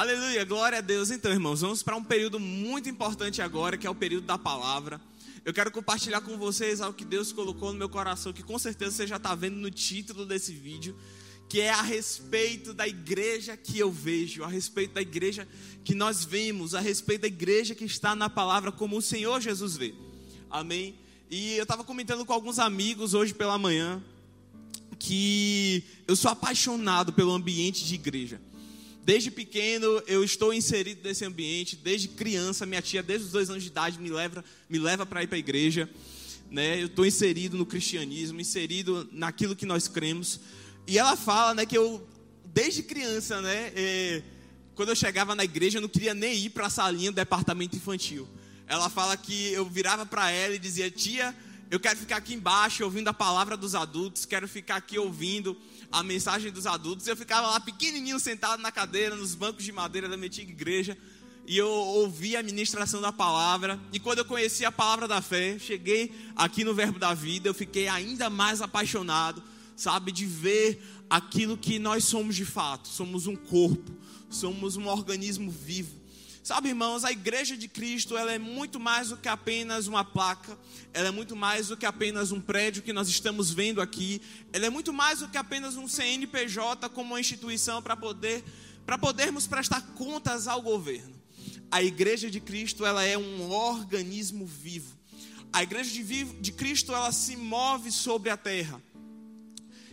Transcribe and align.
Aleluia, 0.00 0.46
glória 0.46 0.78
a 0.78 0.80
Deus. 0.80 1.10
Então, 1.10 1.30
irmãos, 1.30 1.60
vamos 1.60 1.82
para 1.82 1.94
um 1.94 2.02
período 2.02 2.40
muito 2.40 2.88
importante 2.88 3.42
agora, 3.42 3.76
que 3.76 3.86
é 3.86 3.90
o 3.90 3.94
período 3.94 4.24
da 4.24 4.38
palavra. 4.38 4.98
Eu 5.44 5.52
quero 5.52 5.70
compartilhar 5.70 6.22
com 6.22 6.38
vocês 6.38 6.80
algo 6.80 6.96
que 6.96 7.04
Deus 7.04 7.32
colocou 7.32 7.70
no 7.70 7.78
meu 7.78 7.88
coração, 7.90 8.32
que 8.32 8.42
com 8.42 8.58
certeza 8.58 8.92
você 8.92 9.06
já 9.06 9.16
está 9.16 9.34
vendo 9.34 9.56
no 9.56 9.70
título 9.70 10.24
desse 10.24 10.54
vídeo, 10.54 10.96
que 11.50 11.60
é 11.60 11.68
a 11.68 11.82
respeito 11.82 12.72
da 12.72 12.88
igreja 12.88 13.58
que 13.58 13.78
eu 13.78 13.92
vejo, 13.92 14.42
a 14.42 14.48
respeito 14.48 14.94
da 14.94 15.02
igreja 15.02 15.46
que 15.84 15.94
nós 15.94 16.24
vemos, 16.24 16.74
a 16.74 16.80
respeito 16.80 17.20
da 17.20 17.28
igreja 17.28 17.74
que 17.74 17.84
está 17.84 18.16
na 18.16 18.30
palavra 18.30 18.72
como 18.72 18.96
o 18.96 19.02
Senhor 19.02 19.38
Jesus 19.38 19.76
vê. 19.76 19.94
Amém? 20.48 20.94
E 21.30 21.56
eu 21.56 21.64
estava 21.64 21.84
comentando 21.84 22.24
com 22.24 22.32
alguns 22.32 22.58
amigos 22.58 23.12
hoje 23.12 23.34
pela 23.34 23.58
manhã 23.58 24.02
que 24.98 25.84
eu 26.08 26.16
sou 26.16 26.30
apaixonado 26.30 27.12
pelo 27.12 27.32
ambiente 27.32 27.84
de 27.84 27.96
igreja. 27.96 28.40
Desde 29.02 29.30
pequeno 29.30 29.86
eu 30.06 30.22
estou 30.22 30.52
inserido 30.52 31.00
nesse 31.02 31.24
ambiente, 31.24 31.74
desde 31.76 32.08
criança, 32.08 32.66
minha 32.66 32.82
tia, 32.82 33.02
desde 33.02 33.26
os 33.26 33.32
dois 33.32 33.48
anos 33.48 33.62
de 33.62 33.68
idade, 33.68 33.98
me 33.98 34.10
leva, 34.10 34.44
me 34.68 34.78
leva 34.78 35.06
para 35.06 35.22
ir 35.22 35.26
para 35.26 35.36
a 35.36 35.38
igreja. 35.38 35.88
Né? 36.50 36.82
Eu 36.82 36.86
estou 36.86 37.06
inserido 37.06 37.56
no 37.56 37.64
cristianismo, 37.64 38.40
inserido 38.40 39.08
naquilo 39.10 39.56
que 39.56 39.64
nós 39.64 39.88
cremos. 39.88 40.40
E 40.86 40.98
ela 40.98 41.16
fala 41.16 41.54
né, 41.54 41.64
que 41.64 41.76
eu, 41.76 42.06
desde 42.44 42.82
criança, 42.82 43.40
né, 43.40 43.72
é, 43.74 44.22
quando 44.74 44.90
eu 44.90 44.96
chegava 44.96 45.34
na 45.34 45.44
igreja, 45.44 45.78
eu 45.78 45.82
não 45.82 45.88
queria 45.88 46.14
nem 46.14 46.34
ir 46.36 46.50
para 46.50 46.66
a 46.66 46.70
salinha 46.70 47.10
do 47.10 47.14
departamento 47.14 47.76
infantil. 47.76 48.28
Ela 48.66 48.88
fala 48.88 49.16
que 49.16 49.52
eu 49.52 49.64
virava 49.68 50.04
para 50.04 50.30
ela 50.30 50.54
e 50.54 50.58
dizia: 50.58 50.90
Tia, 50.90 51.34
eu 51.70 51.80
quero 51.80 51.98
ficar 51.98 52.16
aqui 52.16 52.34
embaixo 52.34 52.84
ouvindo 52.84 53.08
a 53.08 53.14
palavra 53.14 53.56
dos 53.56 53.74
adultos, 53.74 54.24
quero 54.24 54.46
ficar 54.46 54.76
aqui 54.76 54.98
ouvindo 54.98 55.56
a 55.90 56.02
mensagem 56.02 56.50
dos 56.50 56.66
adultos. 56.66 57.06
Eu 57.06 57.16
ficava 57.16 57.48
lá 57.48 57.60
pequenininho 57.60 58.18
sentado 58.18 58.60
na 58.62 58.72
cadeira, 58.72 59.14
nos 59.16 59.34
bancos 59.34 59.64
de 59.64 59.72
madeira 59.72 60.08
da 60.08 60.16
minha 60.16 60.26
antiga 60.26 60.50
igreja, 60.50 60.96
e 61.46 61.56
eu 61.56 61.68
ouvia 61.68 62.40
a 62.40 62.42
ministração 62.42 63.00
da 63.00 63.12
palavra. 63.12 63.80
E 63.92 63.98
quando 63.98 64.18
eu 64.18 64.24
conheci 64.24 64.64
a 64.64 64.72
palavra 64.72 65.08
da 65.08 65.20
fé, 65.20 65.58
cheguei 65.58 66.12
aqui 66.36 66.64
no 66.64 66.74
Verbo 66.74 66.98
da 66.98 67.14
Vida, 67.14 67.48
eu 67.48 67.54
fiquei 67.54 67.88
ainda 67.88 68.30
mais 68.30 68.62
apaixonado, 68.62 69.42
sabe, 69.76 70.12
de 70.12 70.26
ver 70.26 70.82
aquilo 71.08 71.56
que 71.56 71.78
nós 71.78 72.04
somos 72.04 72.36
de 72.36 72.44
fato. 72.44 72.88
Somos 72.88 73.26
um 73.26 73.36
corpo, 73.36 73.90
somos 74.28 74.76
um 74.76 74.86
organismo 74.86 75.50
vivo 75.50 75.99
Sabe, 76.42 76.70
irmãos, 76.70 77.04
a 77.04 77.12
igreja 77.12 77.54
de 77.54 77.68
Cristo, 77.68 78.16
ela 78.16 78.32
é 78.32 78.38
muito 78.38 78.80
mais 78.80 79.10
do 79.10 79.16
que 79.16 79.28
apenas 79.28 79.86
uma 79.86 80.02
placa, 80.02 80.58
ela 80.94 81.08
é 81.08 81.10
muito 81.10 81.36
mais 81.36 81.68
do 81.68 81.76
que 81.76 81.84
apenas 81.84 82.32
um 82.32 82.40
prédio 82.40 82.82
que 82.82 82.94
nós 82.94 83.08
estamos 83.08 83.50
vendo 83.50 83.80
aqui, 83.80 84.22
ela 84.50 84.64
é 84.64 84.70
muito 84.70 84.90
mais 84.90 85.18
do 85.18 85.28
que 85.28 85.36
apenas 85.36 85.76
um 85.76 85.86
CNPJ 85.86 86.88
como 86.88 87.12
uma 87.12 87.20
instituição 87.20 87.82
para 87.82 87.94
poder 87.96 88.42
para 88.86 88.96
podermos 88.98 89.46
prestar 89.46 89.82
contas 89.94 90.48
ao 90.48 90.60
governo. 90.60 91.14
A 91.70 91.80
igreja 91.80 92.28
de 92.28 92.40
Cristo, 92.40 92.84
ela 92.84 93.04
é 93.04 93.16
um 93.16 93.52
organismo 93.52 94.44
vivo. 94.44 94.98
A 95.52 95.62
igreja 95.62 95.92
de, 95.92 96.02
vivo, 96.02 96.34
de 96.40 96.50
Cristo, 96.50 96.92
ela 96.92 97.12
se 97.12 97.36
move 97.36 97.92
sobre 97.92 98.30
a 98.30 98.36
terra. 98.36 98.82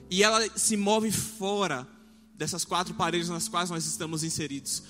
E 0.10 0.24
ela 0.24 0.50
se 0.58 0.76
move 0.76 1.12
fora 1.12 1.88
dessas 2.34 2.66
quatro 2.66 2.96
paredes 2.96 3.30
nas 3.30 3.48
quais 3.48 3.70
nós 3.70 3.86
estamos 3.86 4.24
inseridos. 4.24 4.82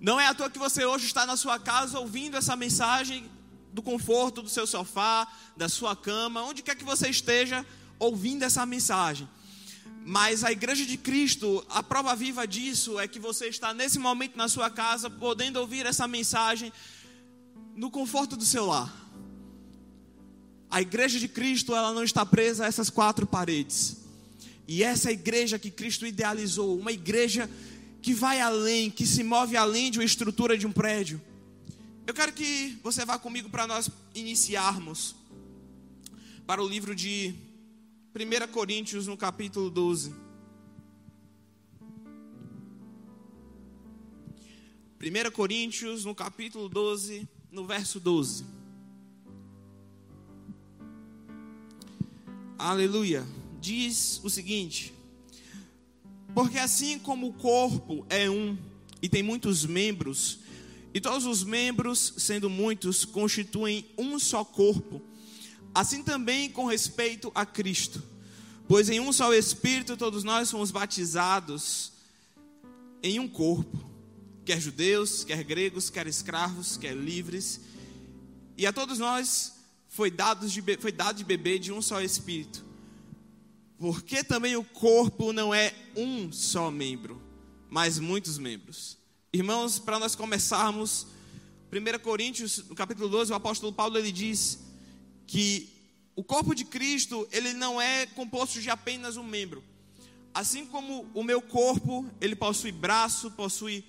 Não 0.00 0.18
é 0.18 0.26
à 0.26 0.34
toa 0.34 0.48
que 0.48 0.58
você 0.58 0.84
hoje 0.86 1.04
está 1.04 1.26
na 1.26 1.36
sua 1.36 1.58
casa 1.58 1.98
ouvindo 1.98 2.34
essa 2.34 2.56
mensagem 2.56 3.30
do 3.70 3.82
conforto 3.82 4.40
do 4.40 4.48
seu 4.48 4.66
sofá, 4.66 5.30
da 5.54 5.68
sua 5.68 5.94
cama, 5.94 6.42
onde 6.42 6.62
quer 6.62 6.74
que 6.74 6.84
você 6.84 7.10
esteja 7.10 7.66
ouvindo 7.98 8.42
essa 8.42 8.64
mensagem. 8.64 9.28
Mas 10.02 10.42
a 10.42 10.50
igreja 10.50 10.86
de 10.86 10.96
Cristo, 10.96 11.64
a 11.68 11.82
prova 11.82 12.16
viva 12.16 12.46
disso 12.46 12.98
é 12.98 13.06
que 13.06 13.18
você 13.18 13.48
está 13.48 13.74
nesse 13.74 13.98
momento 13.98 14.36
na 14.36 14.48
sua 14.48 14.70
casa, 14.70 15.10
podendo 15.10 15.60
ouvir 15.60 15.84
essa 15.84 16.08
mensagem 16.08 16.72
no 17.76 17.90
conforto 17.90 18.36
do 18.36 18.44
seu 18.44 18.64
lar. 18.64 18.90
A 20.70 20.80
igreja 20.80 21.18
de 21.18 21.28
Cristo, 21.28 21.74
ela 21.74 21.92
não 21.92 22.02
está 22.02 22.24
presa 22.24 22.64
a 22.64 22.68
essas 22.68 22.88
quatro 22.88 23.26
paredes. 23.26 23.98
E 24.66 24.82
essa 24.82 25.10
é 25.10 25.12
igreja 25.12 25.58
que 25.58 25.70
Cristo 25.70 26.06
idealizou, 26.06 26.78
uma 26.78 26.92
igreja 26.92 27.50
que 28.02 28.14
vai 28.14 28.40
além, 28.40 28.90
que 28.90 29.06
se 29.06 29.22
move 29.22 29.56
além 29.56 29.90
de 29.90 29.98
uma 29.98 30.04
estrutura 30.04 30.56
de 30.56 30.66
um 30.66 30.72
prédio. 30.72 31.20
Eu 32.06 32.14
quero 32.14 32.32
que 32.32 32.78
você 32.82 33.04
vá 33.04 33.18
comigo 33.18 33.48
para 33.48 33.66
nós 33.66 33.90
iniciarmos 34.14 35.14
para 36.46 36.62
o 36.62 36.68
livro 36.68 36.94
de 36.94 37.34
1 38.14 38.52
Coríntios, 38.52 39.06
no 39.06 39.16
capítulo 39.16 39.70
12. 39.70 40.12
1 45.00 45.30
Coríntios, 45.32 46.04
no 46.04 46.14
capítulo 46.14 46.68
12, 46.68 47.28
no 47.50 47.64
verso 47.64 48.00
12. 48.00 48.44
Aleluia. 52.58 53.26
Diz 53.60 54.20
o 54.22 54.28
seguinte: 54.28 54.92
porque 56.40 56.58
assim 56.58 56.98
como 56.98 57.28
o 57.28 57.32
corpo 57.34 58.06
é 58.08 58.30
um 58.30 58.56
e 59.02 59.10
tem 59.10 59.22
muitos 59.22 59.66
membros, 59.66 60.38
e 60.94 60.98
todos 60.98 61.26
os 61.26 61.44
membros, 61.44 62.14
sendo 62.16 62.48
muitos, 62.48 63.04
constituem 63.04 63.84
um 63.98 64.18
só 64.18 64.42
corpo, 64.42 65.02
assim 65.74 66.02
também 66.02 66.48
com 66.48 66.64
respeito 66.64 67.30
a 67.34 67.44
Cristo. 67.44 68.02
Pois 68.66 68.88
em 68.88 69.00
um 69.00 69.12
só 69.12 69.34
Espírito 69.34 69.98
todos 69.98 70.24
nós 70.24 70.50
fomos 70.50 70.70
batizados 70.70 71.92
em 73.02 73.20
um 73.20 73.28
corpo, 73.28 73.78
quer 74.42 74.58
judeus, 74.58 75.22
quer 75.22 75.44
gregos, 75.44 75.90
quer 75.90 76.06
escravos, 76.06 76.78
quer 76.78 76.96
livres, 76.96 77.60
e 78.56 78.66
a 78.66 78.72
todos 78.72 78.98
nós 78.98 79.56
foi 79.90 80.10
dado 80.10 80.48
de, 80.48 80.62
foi 80.78 80.90
dado 80.90 81.18
de 81.18 81.24
beber 81.24 81.58
de 81.58 81.70
um 81.70 81.82
só 81.82 82.00
Espírito. 82.00 82.69
Porque 83.80 84.22
também 84.22 84.56
o 84.56 84.62
corpo 84.62 85.32
não 85.32 85.54
é 85.54 85.74
um 85.96 86.30
só 86.30 86.70
membro, 86.70 87.18
mas 87.70 87.98
muitos 87.98 88.36
membros. 88.36 88.98
Irmãos, 89.32 89.78
para 89.78 89.98
nós 89.98 90.14
começarmos, 90.14 91.06
1 91.72 91.98
Coríntios, 92.00 92.58
no 92.68 92.74
capítulo 92.74 93.08
12, 93.08 93.32
o 93.32 93.34
apóstolo 93.34 93.72
Paulo 93.72 93.96
ele 93.96 94.12
diz 94.12 94.58
que 95.26 95.66
o 96.14 96.22
corpo 96.22 96.54
de 96.54 96.66
Cristo, 96.66 97.26
ele 97.32 97.54
não 97.54 97.80
é 97.80 98.04
composto 98.04 98.60
de 98.60 98.68
apenas 98.68 99.16
um 99.16 99.24
membro. 99.24 99.64
Assim 100.34 100.66
como 100.66 101.10
o 101.14 101.24
meu 101.24 101.40
corpo, 101.40 102.04
ele 102.20 102.36
possui 102.36 102.72
braço, 102.72 103.30
possui 103.30 103.82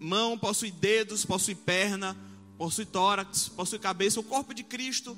mão, 0.00 0.38
possui 0.38 0.70
dedos, 0.70 1.26
possui 1.26 1.54
perna, 1.54 2.16
possui 2.56 2.86
tórax, 2.86 3.50
possui 3.50 3.78
cabeça, 3.78 4.18
o 4.18 4.24
corpo 4.24 4.54
de 4.54 4.64
Cristo, 4.64 5.14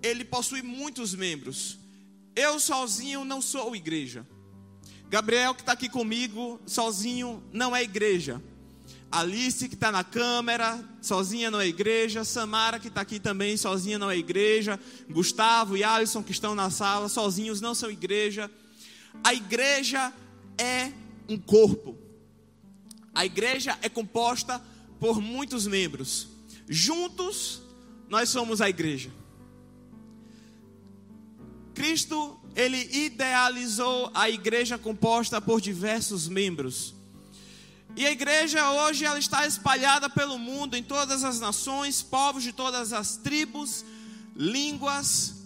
ele 0.00 0.24
possui 0.24 0.62
muitos 0.62 1.16
membros. 1.16 1.77
Eu 2.38 2.60
sozinho 2.60 3.24
não 3.24 3.42
sou 3.42 3.74
igreja. 3.74 4.24
Gabriel, 5.10 5.56
que 5.56 5.62
está 5.62 5.72
aqui 5.72 5.88
comigo, 5.88 6.60
sozinho 6.64 7.42
não 7.52 7.74
é 7.74 7.82
igreja. 7.82 8.40
Alice, 9.10 9.68
que 9.68 9.74
está 9.74 9.90
na 9.90 10.04
câmera, 10.04 10.78
sozinha 11.02 11.50
não 11.50 11.60
é 11.60 11.66
igreja. 11.66 12.22
Samara, 12.22 12.78
que 12.78 12.86
está 12.86 13.00
aqui 13.00 13.18
também, 13.18 13.56
sozinha 13.56 13.98
não 13.98 14.08
é 14.08 14.16
igreja. 14.16 14.78
Gustavo 15.10 15.76
e 15.76 15.82
Alisson, 15.82 16.22
que 16.22 16.30
estão 16.30 16.54
na 16.54 16.70
sala, 16.70 17.08
sozinhos 17.08 17.60
não 17.60 17.74
são 17.74 17.90
igreja. 17.90 18.48
A 19.24 19.34
igreja 19.34 20.12
é 20.56 20.92
um 21.28 21.36
corpo. 21.36 21.98
A 23.12 23.26
igreja 23.26 23.76
é 23.82 23.88
composta 23.88 24.62
por 25.00 25.20
muitos 25.20 25.66
membros. 25.66 26.28
Juntos, 26.68 27.60
nós 28.08 28.28
somos 28.28 28.60
a 28.60 28.70
igreja. 28.70 29.10
Cristo, 31.78 32.36
ele 32.56 32.76
idealizou 32.92 34.10
a 34.12 34.28
igreja 34.28 34.76
composta 34.76 35.40
por 35.40 35.60
diversos 35.60 36.26
membros. 36.26 36.92
E 37.94 38.04
a 38.04 38.10
igreja 38.10 38.68
hoje 38.72 39.04
ela 39.04 39.16
está 39.16 39.46
espalhada 39.46 40.10
pelo 40.10 40.40
mundo, 40.40 40.74
em 40.76 40.82
todas 40.82 41.22
as 41.22 41.38
nações, 41.38 42.02
povos 42.02 42.42
de 42.42 42.52
todas 42.52 42.92
as 42.92 43.16
tribos, 43.16 43.84
línguas, 44.34 45.36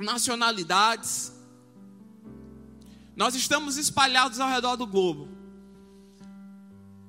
nacionalidades. 0.00 1.32
Nós 3.14 3.36
estamos 3.36 3.76
espalhados 3.76 4.40
ao 4.40 4.50
redor 4.50 4.74
do 4.74 4.84
globo. 4.84 5.28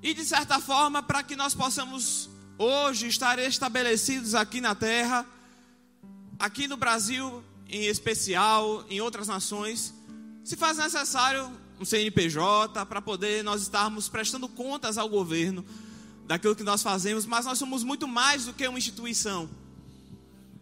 E 0.04 0.14
de 0.14 0.24
certa 0.24 0.60
forma, 0.60 1.02
para 1.02 1.24
que 1.24 1.36
nós 1.36 1.56
possamos 1.56 2.30
hoje 2.56 3.08
estar 3.08 3.40
estabelecidos 3.40 4.36
aqui 4.36 4.62
na 4.62 4.76
terra, 4.76 5.26
aqui 6.38 6.68
no 6.68 6.78
Brasil, 6.78 7.44
em 7.72 7.86
especial 7.86 8.86
em 8.90 9.00
outras 9.00 9.28
nações, 9.28 9.94
se 10.44 10.58
faz 10.58 10.78
necessário 10.78 11.50
um 11.80 11.86
CNPJ 11.86 12.86
para 12.86 13.02
poder 13.02 13.44
nós 13.44 13.62
estarmos 13.62 14.10
prestando 14.10 14.48
contas 14.48 14.98
ao 14.98 15.08
governo 15.08 15.66
daquilo 16.28 16.56
que 16.56 16.64
nós 16.64 16.84
fazemos, 16.84 17.26
mas 17.26 17.46
nós 17.46 17.58
somos 17.58 17.84
muito 17.84 18.08
mais 18.08 18.46
do 18.46 18.54
que 18.54 18.68
uma 18.68 18.78
instituição. 18.78 19.50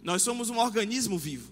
Nós 0.03 0.21
somos 0.21 0.49
um 0.49 0.57
organismo 0.57 1.17
vivo. 1.17 1.51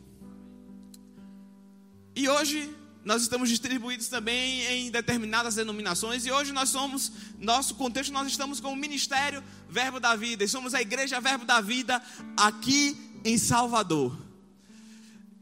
E 2.15 2.29
hoje 2.29 2.73
nós 3.03 3.21
estamos 3.21 3.49
distribuídos 3.49 4.07
também 4.07 4.61
em 4.65 4.91
determinadas 4.91 5.55
denominações 5.55 6.25
e 6.25 6.31
hoje 6.31 6.51
nós 6.51 6.69
somos, 6.69 7.11
nosso 7.39 7.75
contexto, 7.75 8.11
nós 8.11 8.27
estamos 8.27 8.59
com 8.59 8.71
o 8.71 8.75
Ministério 8.75 9.43
Verbo 9.69 9.99
da 9.99 10.15
Vida 10.15 10.43
e 10.43 10.47
somos 10.47 10.73
a 10.73 10.81
Igreja 10.81 11.19
Verbo 11.19 11.45
da 11.45 11.61
Vida 11.61 12.01
aqui 12.35 12.97
em 13.23 13.37
Salvador. 13.37 14.26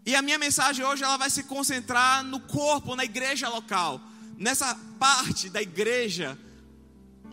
E 0.05 0.15
a 0.15 0.21
minha 0.21 0.37
mensagem 0.37 0.85
hoje 0.85 1.03
ela 1.03 1.17
vai 1.17 1.29
se 1.29 1.43
concentrar 1.43 2.23
no 2.23 2.39
corpo, 2.39 2.95
na 2.95 3.03
igreja 3.03 3.49
local, 3.49 3.99
nessa 4.37 4.75
parte 4.99 5.49
da 5.49 5.61
igreja 5.61 6.37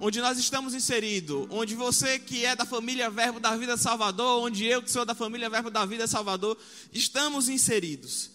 onde 0.04 0.20
nós 0.20 0.36
estamos 0.36 0.74
inseridos, 0.74 1.46
onde 1.48 1.76
você 1.76 2.18
que 2.18 2.44
é 2.44 2.56
da 2.56 2.64
família 2.64 3.08
Verbo 3.08 3.38
da 3.38 3.56
Vida 3.56 3.76
Salvador, 3.76 4.42
onde 4.42 4.66
eu 4.66 4.82
que 4.82 4.90
sou 4.90 5.04
da 5.04 5.14
família 5.14 5.48
Verbo 5.48 5.70
da 5.70 5.86
Vida 5.86 6.08
Salvador, 6.08 6.58
estamos 6.92 7.48
inseridos. 7.48 8.32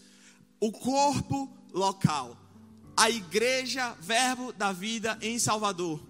O 0.62 0.72
corpo 0.72 1.52
local, 1.74 2.38
a 2.96 3.10
igreja 3.10 3.94
Verbo 4.00 4.54
da 4.54 4.72
Vida 4.72 5.18
em 5.22 5.38
Salvador, 5.38 6.02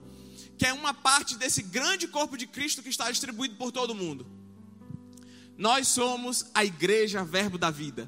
que 0.59 0.65
é 0.67 0.73
uma 0.73 0.93
parte 0.93 1.35
desse 1.35 1.63
grande 1.63 2.07
corpo 2.07 2.37
de 2.37 2.45
Cristo 2.45 2.83
que 2.83 2.89
está 2.89 3.09
distribuído 3.09 3.55
por 3.55 3.71
todo 3.71 3.95
mundo. 3.95 4.27
Nós 5.57 5.87
somos 5.87 6.45
a 6.53 6.63
igreja 6.63 7.23
Verbo 7.23 7.57
da 7.57 7.71
Vida, 7.71 8.07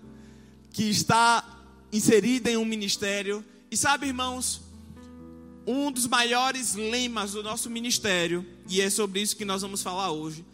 que 0.80 0.90
está 0.90 1.44
inserida 1.92 2.50
em 2.50 2.56
um 2.56 2.64
ministério. 2.64 3.44
E 3.70 3.76
sabe, 3.76 4.08
irmãos, 4.08 4.62
um 5.68 5.92
dos 5.92 6.08
maiores 6.08 6.74
lemas 6.74 7.34
do 7.34 7.44
nosso 7.44 7.70
ministério, 7.70 8.48
e 8.66 8.80
é 8.80 8.90
sobre 8.90 9.22
isso 9.22 9.36
que 9.36 9.44
nós 9.44 9.62
vamos 9.62 9.84
falar 9.84 10.12
hoje, 10.12 10.46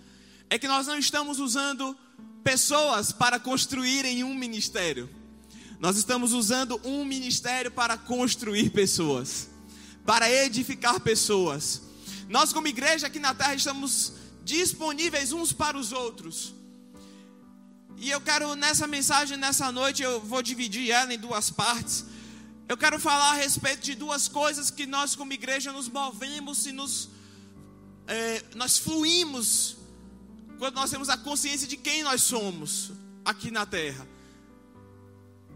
é 0.50 0.58
que 0.58 0.68
nós 0.68 0.88
não 0.88 0.98
estamos 0.98 1.40
usando 1.40 1.96
pessoas 2.44 3.12
para 3.12 3.40
construírem 3.40 4.24
um 4.24 4.34
ministério. 4.34 5.08
Nós 5.80 5.96
estamos 5.96 6.34
usando 6.34 6.82
um 6.84 7.06
ministério 7.06 7.70
para 7.70 7.96
construir 7.96 8.72
pessoas, 8.72 9.48
para 10.08 10.28
edificar 10.28 11.00
pessoas. 11.02 11.84
Nós, 12.28 12.52
como 12.52 12.68
igreja 12.68 13.06
aqui 13.06 13.20
na 13.20 13.36
terra, 13.36 13.54
estamos 13.54 14.14
disponíveis 14.44 15.32
uns 15.32 15.54
para 15.54 15.78
os 15.78 15.92
outros. 15.92 16.56
E 17.98 18.10
eu 18.10 18.20
quero 18.20 18.56
nessa 18.56 18.86
mensagem, 18.88 19.38
nessa 19.38 19.72
noite, 19.72 20.04
eu 20.04 20.20
vou 20.20 20.42
dividir 20.42 20.92
ela 20.92 21.14
em 21.14 21.18
duas 21.18 21.50
partes. 21.50 22.06
Eu 22.68 22.76
quero 22.76 23.00
falar 23.00 23.32
a 23.32 23.36
respeito 23.36 23.84
de 23.84 23.96
duas 23.96 24.28
coisas 24.28 24.70
que 24.70 24.86
nós, 24.86 25.16
como 25.16 25.32
igreja, 25.32 25.72
nos 25.72 25.88
movemos 25.88 26.66
e 26.66 26.72
nos, 26.72 27.10
é, 28.08 28.44
nós 28.56 28.78
fluímos 28.78 29.78
quando 30.58 30.76
nós 30.76 30.90
temos 30.90 31.10
a 31.10 31.18
consciência 31.18 31.68
de 31.68 31.78
quem 31.78 32.04
nós 32.04 32.22
somos 32.22 32.92
aqui 33.24 33.50
na 33.52 33.66
terra. 33.66 34.08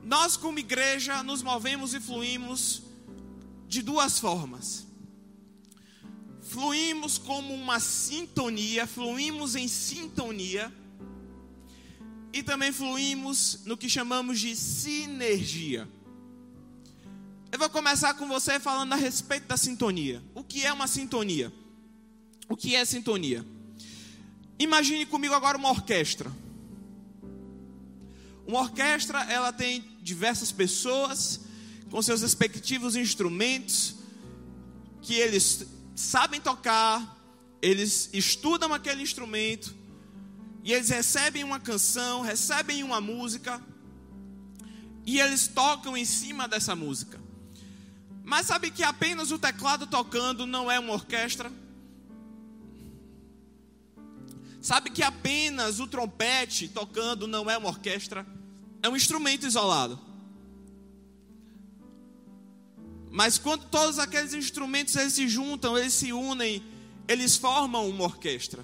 Nós, 0.03 0.38
como 0.38 0.59
igreja, 0.59 1.21
nos 1.24 1.42
movemos 1.42 1.94
e 1.94 2.00
fluímos 2.00 2.83
de 3.68 3.81
duas 3.81 4.18
formas. 4.18 4.88
Fluímos 6.42 7.18
como 7.18 7.53
uma 7.53 7.80
sintonia, 7.80 8.88
fluímos 8.88 9.56
em 9.56 9.68
sintonia 9.68 10.74
e 12.31 12.44
também 12.44 12.72
fluímos 12.72 13.60
no 13.66 13.78
que 13.78 13.90
chamamos 13.90 14.40
de 14.40 14.56
sinergia. 14.56 15.88
Eu 17.52 17.58
vou 17.58 17.70
começar 17.70 18.14
com 18.14 18.28
você 18.28 18.60
falando 18.60 18.94
a 18.94 18.96
respeito 18.96 19.48
da 19.48 19.58
sintonia. 19.58 20.22
O 20.36 20.44
que 20.44 20.64
é 20.64 20.72
uma 20.72 20.88
sintonia? 20.88 21.52
O 22.48 22.56
que 22.56 22.76
é 22.76 22.86
sintonia? 22.86 23.46
Imagine 24.60 25.06
comigo 25.06 25.34
agora 25.34 25.58
uma 25.58 25.70
orquestra. 25.70 26.31
Uma 28.46 28.60
orquestra, 28.62 29.24
ela 29.24 29.52
tem 29.52 29.84
diversas 30.02 30.52
pessoas 30.52 31.42
com 31.90 32.02
seus 32.02 32.22
respectivos 32.22 32.96
instrumentos 32.96 33.96
que 35.02 35.16
eles 35.16 35.66
sabem 35.96 36.40
tocar, 36.40 37.18
eles 37.62 38.10
estudam 38.14 38.74
aquele 38.74 39.02
instrumento 39.02 39.79
e 40.63 40.73
eles 40.73 40.89
recebem 40.89 41.44
uma 41.44 41.59
canção, 41.59 42.21
recebem 42.21 42.83
uma 42.83 43.00
música, 43.00 43.61
e 45.06 45.19
eles 45.19 45.47
tocam 45.47 45.97
em 45.97 46.06
cima 46.06 46.47
dessa 46.47 46.75
música. 46.75 47.19
Mas 48.23 48.45
sabe 48.45 48.69
que 48.69 48.83
apenas 48.83 49.31
o 49.31 49.39
teclado 49.39 49.88
tocando 49.88 50.45
não 50.45 50.69
é 50.69 50.79
uma 50.79 50.94
orquestra? 50.94 51.51
Sabe 54.61 54.89
que 54.89 55.01
apenas 55.01 55.79
o 55.79 55.88
trompete 55.88 56.67
tocando 56.67 57.27
não 57.27 57.50
é 57.50 57.57
uma 57.57 57.69
orquestra? 57.69 58.27
É 58.83 58.89
um 58.89 58.95
instrumento 58.95 59.47
isolado. 59.47 60.00
Mas 63.09 63.39
quando 63.39 63.65
todos 63.65 63.97
aqueles 63.97 64.33
instrumentos 64.33 64.95
eles 64.95 65.13
se 65.13 65.27
juntam, 65.27 65.77
eles 65.77 65.94
se 65.94 66.13
unem, 66.13 66.63
eles 67.07 67.35
formam 67.35 67.89
uma 67.89 68.03
orquestra. 68.03 68.63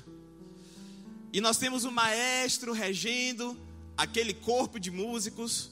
E 1.36 1.42
nós 1.42 1.58
temos 1.58 1.84
um 1.84 1.92
maestro 1.92 2.72
regendo 2.72 3.60
aquele 3.98 4.34
corpo 4.34 4.80
de 4.80 4.90
músicos. 4.90 5.70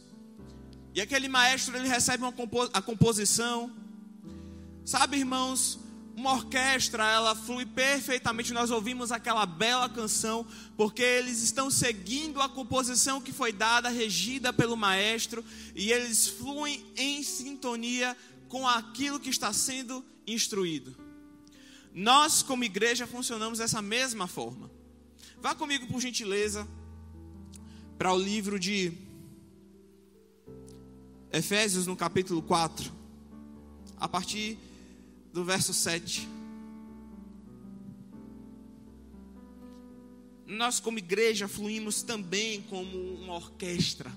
E 0.94 1.00
aquele 1.00 1.30
maestro 1.30 1.78
ele 1.78 1.88
recebe 1.88 2.22
compo 2.34 2.70
a 2.74 2.82
composição. 2.82 3.72
Sabe, 4.84 5.20
irmãos, 5.20 5.80
uma 6.18 6.34
orquestra, 6.34 7.10
ela 7.10 7.34
flui 7.34 7.66
perfeitamente. 7.66 8.52
Nós 8.52 8.72
ouvimos 8.72 9.10
aquela 9.10 9.46
bela 9.46 9.88
canção, 9.88 10.46
porque 10.76 11.02
eles 11.02 11.42
estão 11.42 11.72
seguindo 11.72 12.42
a 12.42 12.50
composição 12.50 13.22
que 13.22 13.32
foi 13.32 13.54
dada, 13.54 13.88
regida 13.88 14.52
pelo 14.52 14.76
maestro, 14.76 15.46
e 15.74 15.94
eles 15.94 16.28
fluem 16.28 16.86
em 16.98 17.24
sintonia 17.24 18.18
com 18.50 18.68
aquilo 18.68 19.18
que 19.18 19.30
está 19.30 19.54
sendo 19.54 20.04
instruído. 20.28 20.94
Nós, 21.94 22.44
como 22.44 22.66
igreja, 22.66 23.08
funcionamos 23.08 23.60
dessa 23.60 23.82
mesma 23.82 24.28
forma. 24.28 24.83
Vá 25.44 25.54
comigo, 25.54 25.86
por 25.88 26.00
gentileza, 26.00 26.66
para 27.98 28.14
o 28.14 28.18
livro 28.18 28.58
de 28.58 28.94
Efésios, 31.34 31.86
no 31.86 31.98
capítulo 31.98 32.42
4, 32.42 32.90
a 33.98 34.08
partir 34.08 34.58
do 35.34 35.44
verso 35.44 35.74
7. 35.74 36.30
Nós, 40.48 40.80
como 40.80 40.98
igreja, 40.98 41.50
fluímos 41.50 42.04
também 42.04 42.62
como 42.62 42.98
uma 43.16 43.34
orquestra. 43.34 44.14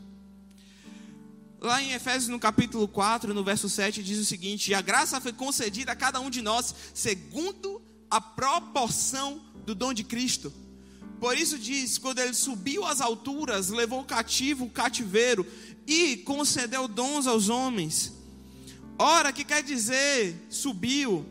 Lá 1.58 1.82
em 1.82 1.90
Efésios, 1.90 2.28
no 2.28 2.38
capítulo 2.38 2.86
4, 2.86 3.34
no 3.34 3.42
verso 3.42 3.68
7, 3.68 4.00
diz 4.00 4.20
o 4.20 4.24
seguinte: 4.24 4.70
E 4.70 4.74
a 4.74 4.80
graça 4.80 5.20
foi 5.20 5.32
concedida 5.32 5.90
a 5.90 5.96
cada 5.96 6.20
um 6.20 6.30
de 6.30 6.40
nós, 6.40 6.72
segundo 6.94 7.82
a 8.08 8.20
proporção 8.20 9.44
do 9.64 9.74
dom 9.74 9.92
de 9.92 10.04
Cristo 10.04 10.52
por 11.20 11.36
isso 11.36 11.58
diz: 11.58 11.98
quando 11.98 12.18
ele 12.18 12.34
subiu 12.34 12.84
às 12.84 13.00
alturas, 13.00 13.68
levou 13.68 14.04
cativo 14.04 14.66
o 14.66 14.70
cativeiro 14.70 15.46
e 15.86 16.18
concedeu 16.18 16.86
dons 16.86 17.26
aos 17.26 17.48
homens. 17.48 18.12
Ora, 18.98 19.32
que 19.32 19.44
quer 19.44 19.62
dizer 19.62 20.34
subiu? 20.50 21.26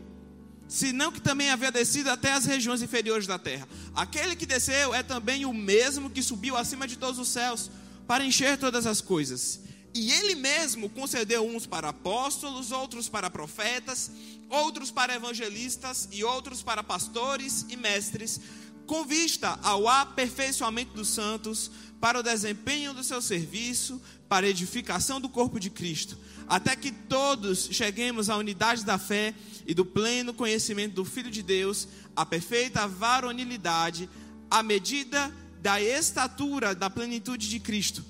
Senão 0.68 1.12
que 1.12 1.20
também 1.20 1.50
havia 1.50 1.70
descido 1.70 2.10
até 2.10 2.32
as 2.32 2.44
regiões 2.44 2.82
inferiores 2.82 3.26
da 3.26 3.38
terra. 3.38 3.68
Aquele 3.94 4.34
que 4.34 4.44
desceu 4.44 4.92
é 4.92 5.02
também 5.02 5.44
o 5.44 5.54
mesmo 5.54 6.10
que 6.10 6.22
subiu 6.22 6.56
acima 6.56 6.88
de 6.88 6.96
todos 6.96 7.20
os 7.20 7.28
céus 7.28 7.70
para 8.06 8.24
encher 8.24 8.58
todas 8.58 8.84
as 8.84 9.00
coisas. 9.00 9.60
E 9.94 10.12
ele 10.12 10.34
mesmo 10.34 10.90
concedeu 10.90 11.46
uns 11.46 11.66
para 11.66 11.88
apóstolos, 11.88 12.70
outros 12.70 13.08
para 13.08 13.30
profetas, 13.30 14.10
outros 14.50 14.90
para 14.90 15.14
evangelistas 15.14 16.08
e 16.12 16.22
outros 16.22 16.62
para 16.62 16.82
pastores 16.82 17.64
e 17.68 17.76
mestres 17.76 18.40
com 18.86 19.04
vista 19.04 19.58
ao 19.62 19.88
aperfeiçoamento 19.88 20.94
dos 20.94 21.08
santos, 21.08 21.70
para 22.00 22.20
o 22.20 22.22
desempenho 22.22 22.94
do 22.94 23.02
seu 23.02 23.20
serviço, 23.20 24.00
para 24.28 24.46
a 24.46 24.48
edificação 24.48 25.20
do 25.20 25.28
corpo 25.28 25.58
de 25.58 25.70
Cristo, 25.70 26.16
até 26.48 26.76
que 26.76 26.92
todos 26.92 27.68
cheguemos 27.72 28.30
à 28.30 28.36
unidade 28.36 28.84
da 28.84 28.98
fé 28.98 29.34
e 29.66 29.74
do 29.74 29.84
pleno 29.84 30.32
conhecimento 30.32 30.94
do 30.94 31.04
Filho 31.04 31.30
de 31.30 31.42
Deus, 31.42 31.88
à 32.14 32.24
perfeita 32.24 32.86
varonilidade, 32.86 34.08
à 34.50 34.62
medida 34.62 35.32
da 35.60 35.80
estatura 35.80 36.74
da 36.74 36.88
plenitude 36.88 37.48
de 37.48 37.58
Cristo, 37.58 38.04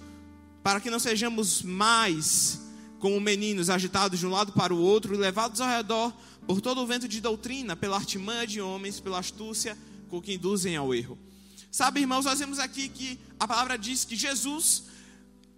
para 0.62 0.80
que 0.80 0.90
não 0.90 0.98
sejamos 0.98 1.62
mais 1.62 2.60
como 2.98 3.20
meninos 3.20 3.70
agitados 3.70 4.18
de 4.18 4.26
um 4.26 4.30
lado 4.30 4.52
para 4.52 4.74
o 4.74 4.78
outro 4.78 5.16
levados 5.16 5.60
ao 5.60 5.68
redor 5.68 6.12
por 6.46 6.60
todo 6.60 6.80
o 6.80 6.86
vento 6.86 7.08
de 7.08 7.20
doutrina, 7.20 7.76
pela 7.76 7.96
artimanha 7.96 8.46
de 8.46 8.60
homens, 8.60 9.00
pela 9.00 9.18
astúcia 9.18 9.76
com 10.08 10.20
que 10.20 10.34
induzem 10.34 10.76
ao 10.76 10.94
erro. 10.94 11.18
Sabe, 11.70 12.00
irmãos, 12.00 12.24
nós 12.24 12.38
vemos 12.38 12.58
aqui 12.58 12.88
que 12.88 13.18
a 13.38 13.46
palavra 13.46 13.76
diz 13.76 14.04
que 14.04 14.16
Jesus, 14.16 14.84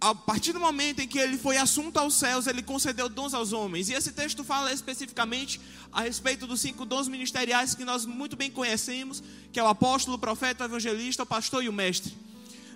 a 0.01 0.13
partir 0.13 0.51
do 0.51 0.59
momento 0.59 0.99
em 0.99 1.07
que 1.07 1.17
ele 1.17 1.37
foi 1.37 1.57
assunto 1.57 1.97
aos 1.97 2.13
céus, 2.13 2.45
ele 2.47 2.61
concedeu 2.61 3.07
dons 3.07 3.33
aos 3.33 3.53
homens. 3.53 3.89
E 3.89 3.93
esse 3.93 4.11
texto 4.11 4.43
fala 4.43 4.73
especificamente 4.73 5.61
a 5.91 6.01
respeito 6.01 6.45
dos 6.45 6.59
cinco 6.59 6.85
dons 6.85 7.07
ministeriais 7.07 7.73
que 7.73 7.85
nós 7.85 8.05
muito 8.05 8.35
bem 8.35 8.51
conhecemos, 8.51 9.23
que 9.51 9.59
é 9.59 9.63
o 9.63 9.67
apóstolo, 9.67 10.17
o 10.17 10.19
profeta, 10.19 10.63
o 10.63 10.67
evangelista, 10.67 11.23
o 11.23 11.25
pastor 11.25 11.63
e 11.63 11.69
o 11.69 11.73
mestre. 11.73 12.13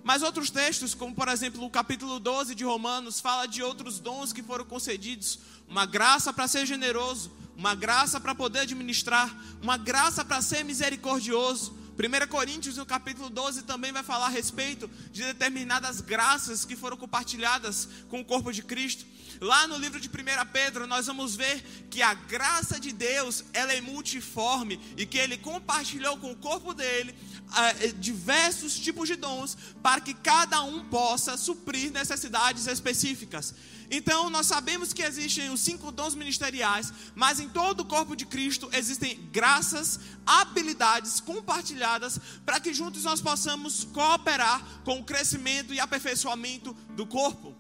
Mas 0.03 0.21
outros 0.21 0.49
textos, 0.49 0.93
como 0.93 1.15
por 1.15 1.29
exemplo 1.29 1.63
o 1.65 1.69
capítulo 1.69 2.19
12 2.19 2.53
de 2.53 2.65
Romanos, 2.65 3.21
fala 3.21 3.45
de 3.45 3.63
outros 3.63 3.99
dons 3.99 4.33
que 4.33 4.43
foram 4.43 4.65
concedidos: 4.65 5.39
uma 5.67 5.85
graça 5.85 6.33
para 6.33 6.47
ser 6.47 6.65
generoso, 6.65 7.31
uma 7.55 7.75
graça 7.75 8.19
para 8.19 8.33
poder 8.33 8.59
administrar, 8.59 9.35
uma 9.61 9.77
graça 9.77 10.23
para 10.25 10.41
ser 10.41 10.63
misericordioso. 10.63 11.77
1 11.93 12.27
Coríntios, 12.27 12.77
no 12.77 12.85
capítulo 12.85 13.29
12, 13.29 13.63
também 13.63 13.91
vai 13.91 14.01
falar 14.01 14.25
a 14.25 14.29
respeito 14.29 14.89
de 15.11 15.23
determinadas 15.23 16.01
graças 16.01 16.65
que 16.65 16.75
foram 16.75 16.97
compartilhadas 16.97 17.87
com 18.09 18.19
o 18.19 18.25
corpo 18.25 18.51
de 18.51 18.63
Cristo. 18.63 19.05
Lá 19.39 19.67
no 19.67 19.77
livro 19.77 19.99
de 19.99 20.07
1 20.07 20.11
Pedro, 20.51 20.87
nós 20.87 21.05
vamos 21.05 21.35
ver 21.35 21.61
que 21.89 22.01
a 22.01 22.13
graça 22.13 22.79
de 22.79 22.91
Deus 22.91 23.43
ela 23.53 23.73
é 23.73 23.81
multiforme 23.81 24.79
e 24.97 25.05
que 25.05 25.17
Ele 25.17 25.37
compartilhou 25.37 26.17
com 26.17 26.31
o 26.31 26.35
corpo 26.35 26.73
dele 26.73 27.13
uh, 27.49 27.93
diversos 27.99 28.79
tipos 28.79 29.07
de 29.07 29.15
dons 29.15 29.57
para 29.81 30.01
que 30.01 30.13
cada 30.13 30.63
um 30.63 30.83
possa 30.85 31.37
suprir 31.37 31.91
necessidades 31.91 32.65
específicas. 32.67 33.53
Então, 33.95 34.27
nós 34.27 34.47
sabemos 34.47 34.91
que 34.91 35.03
existem 35.03 35.51
os 35.51 35.59
cinco 35.59 35.91
dons 35.91 36.15
ministeriais, 36.15 36.91
mas 37.13 37.39
em 37.39 37.47
todo 37.47 37.81
o 37.81 37.85
corpo 37.85 38.15
de 38.15 38.25
Cristo 38.25 38.67
existem 38.73 39.29
graças, 39.31 39.99
habilidades 40.25 41.19
compartilhadas 41.19 42.19
para 42.43 42.59
que 42.59 42.73
juntos 42.73 43.03
nós 43.03 43.21
possamos 43.21 43.83
cooperar 43.83 44.81
com 44.83 44.99
o 44.99 45.03
crescimento 45.03 45.75
e 45.75 45.79
aperfeiçoamento 45.79 46.73
do 46.95 47.05
corpo. 47.05 47.55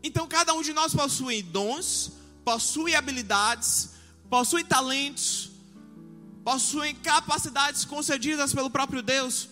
Então, 0.00 0.28
cada 0.28 0.54
um 0.54 0.62
de 0.62 0.72
nós 0.72 0.94
possui 0.94 1.42
dons, 1.42 2.12
possui 2.44 2.94
habilidades, 2.94 3.90
possui 4.30 4.62
talentos, 4.62 5.50
possui 6.44 6.94
capacidades 6.94 7.84
concedidas 7.84 8.54
pelo 8.54 8.70
próprio 8.70 9.02
Deus. 9.02 9.48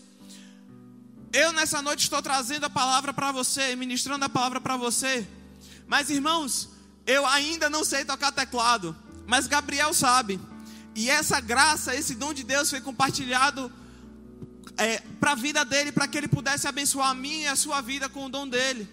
Eu 1.33 1.53
nessa 1.53 1.83
noite 1.83 2.05
estou 2.05 2.23
trazendo 2.23 2.65
a 2.65 2.71
palavra 2.71 3.13
para 3.13 3.33
você, 3.33 3.75
ministrando 3.77 4.25
a 4.25 4.29
palavra 4.29 4.61
para 4.61 4.77
você. 4.77 5.27
Mas 5.87 6.11
irmãos, 6.11 6.71
eu 7.07 7.27
ainda 7.27 7.69
não 7.71 7.85
sei 7.85 8.05
tocar 8.05 8.33
teclado, 8.33 8.97
mas 9.27 9.47
Gabriel 9.47 9.93
sabe. 9.93 10.41
E 10.95 11.11
essa 11.11 11.41
graça, 11.41 11.95
esse 11.95 12.15
dom 12.15 12.33
de 12.33 12.43
Deus 12.43 12.71
foi 12.71 12.81
compartilhado 12.81 13.71
é, 14.77 14.99
para 15.21 15.33
a 15.33 15.35
vida 15.35 15.65
dele, 15.65 15.93
para 15.93 16.09
que 16.09 16.17
ele 16.17 16.29
pudesse 16.29 16.67
abençoar 16.67 17.11
a 17.11 17.15
minha 17.15 17.45
e 17.45 17.49
a 17.49 17.57
sua 17.57 17.81
vida 17.81 18.09
com 18.09 18.27
o 18.27 18.29
dom 18.29 18.49
dele. 18.49 18.89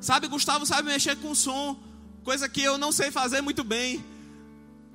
Sabe, 0.00 0.28
Gustavo 0.28 0.64
sabe 0.64 0.88
mexer 0.88 1.16
com 1.16 1.34
som, 1.34 1.82
coisa 2.22 2.48
que 2.48 2.62
eu 2.62 2.78
não 2.78 2.92
sei 2.92 3.10
fazer 3.10 3.40
muito 3.40 3.64
bem. 3.64 4.04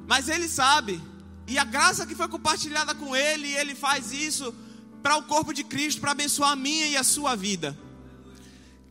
Mas 0.07 0.29
ele 0.29 0.47
sabe. 0.47 1.01
E 1.47 1.57
a 1.57 1.63
graça 1.63 2.05
que 2.05 2.15
foi 2.15 2.27
compartilhada 2.27 2.95
com 2.95 3.15
ele, 3.15 3.47
ele 3.53 3.75
faz 3.75 4.11
isso 4.11 4.53
para 5.01 5.17
o 5.17 5.23
corpo 5.23 5.53
de 5.53 5.63
Cristo, 5.63 6.01
para 6.01 6.11
abençoar 6.11 6.51
a 6.51 6.55
minha 6.55 6.87
e 6.87 6.97
a 6.97 7.03
sua 7.03 7.35
vida. 7.35 7.77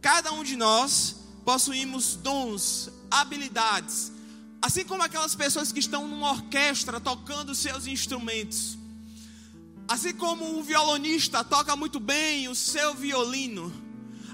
Cada 0.01 0.33
um 0.33 0.43
de 0.43 0.57
nós 0.57 1.17
possuímos 1.45 2.17
dons, 2.17 2.91
habilidades, 3.11 4.13
assim 4.63 4.85
como 4.85 5.03
aquelas 5.03 5.35
pessoas 5.35 5.73
que 5.73 5.81
estão 5.81 6.07
numa 6.07 6.31
orquestra 6.31 7.01
tocando 7.01 7.55
seus 7.55 7.87
instrumentos. 7.87 8.79
Assim 9.89 10.15
como 10.15 10.59
o 10.59 10.63
violonista 10.63 11.43
toca 11.43 11.75
muito 11.75 11.99
bem 11.99 12.49
o 12.49 12.55
seu 12.55 12.95
violino, 12.95 13.73